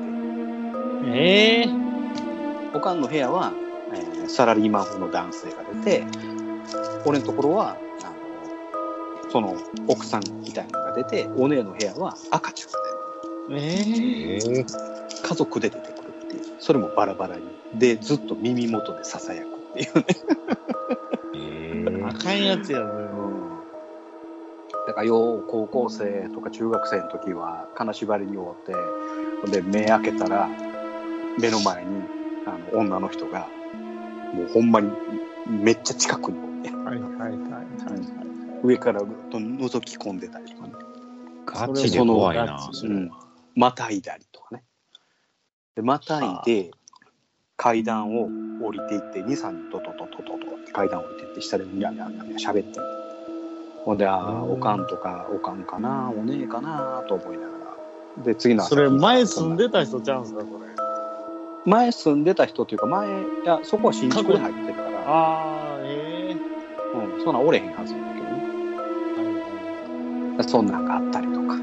[1.03, 1.69] 出てええ
[2.75, 3.53] おかんの部屋は、
[3.95, 6.05] えーサラリーマン風の男性が出て、
[7.05, 7.77] 俺のところは、
[9.31, 9.57] その
[9.87, 12.78] 奥さんみたいなのが出て、お姉の部屋は赤ちゃんが
[13.53, 14.66] ええええ出る。
[15.22, 16.43] 家族で出てくるっていう。
[16.59, 17.43] それもバラバラに。
[17.74, 20.05] で、ずっと耳元で囁くっていうね。
[21.35, 22.85] えあかんやつやね。
[24.87, 30.49] だから、よう高校生とか中学生の時は、金縛りに終わって、で、目開けたら、
[31.39, 32.03] 目の前に、
[32.47, 33.49] あの、女の人が、
[34.35, 34.91] もうほんまに、
[35.47, 37.50] めっちゃ近くにおってはいはい。
[38.63, 40.73] 上からと覗き込んでたりとかね。
[41.47, 43.11] ガチで怖いな、そそれは。
[43.55, 44.63] またいだりとかね。
[45.75, 46.71] で、またいで、
[47.57, 48.29] 階段を
[48.65, 52.87] 降りていって、2、3人トトトトトトって階段降りていって、下でにゃにゃにゃにゃ喋ってる。
[53.85, 57.59] ほんで、ああ、おかんとか、おかんかな、お姉かな、と思いなが
[58.19, 58.25] ら。
[58.25, 60.51] で、次の朝それ前住んでた人ちゃうんすか、それ。
[61.65, 66.37] 前住んでた人というか、前、いや、そこは新築で入ってるから、ああ、え
[66.95, 68.20] うん、そんなんおれへんはずなんだけどね。
[70.41, 71.57] えそんなんがあったりとか、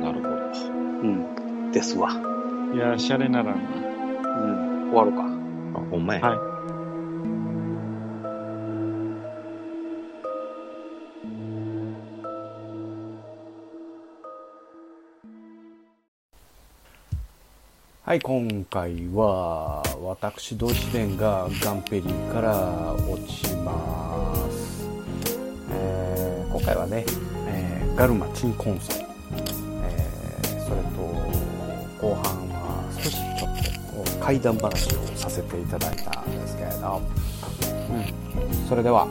[0.00, 0.36] なるほど。
[1.02, 2.10] うん、ですわ。
[2.74, 3.52] いや、シャレならんな。
[3.52, 5.22] うん、終わろうか。
[5.80, 6.20] あ、ほんまや。
[6.20, 6.56] はい
[18.02, 24.88] はい、今回は私同志伝がガンペリから落ちます。
[25.72, 27.25] えー今回はね、えー
[27.96, 29.06] ガルマ鎮魂祭、
[29.82, 31.00] えーそれと
[32.06, 33.48] 後半は少しちょ
[34.02, 37.00] っと怪談話をさせていただいたんですけれど、
[37.90, 39.08] うん、それでは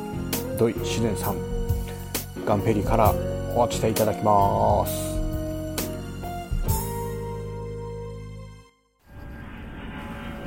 [0.60, 1.36] 土井自然さん
[2.46, 3.12] ガンペリから
[3.56, 5.16] 落ちていただきます。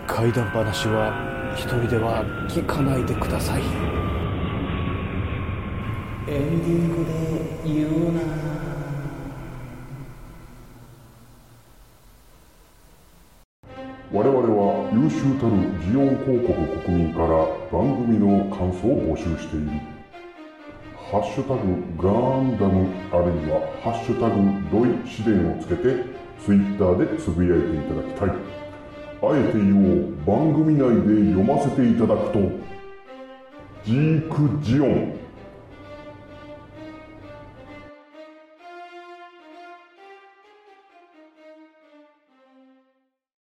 [0.07, 3.63] 怪談話は一人では聞かないでください。
[6.29, 8.21] エンディングで言うな
[14.11, 15.53] 我々は優秀たる
[15.85, 17.29] ジオン広告国民から
[17.71, 19.67] 番組の感想を募集している。
[21.11, 21.61] ハッシュタグ
[21.97, 22.09] ガ
[22.41, 24.37] ンダムあるいはハッシュタグ
[24.71, 26.05] ドイ試練をつけて
[26.45, 28.31] ツイッターでつぶやいていただきたい。
[29.21, 32.39] あえて言おう番組内で読ませていただくと
[33.85, 35.18] ジークジオン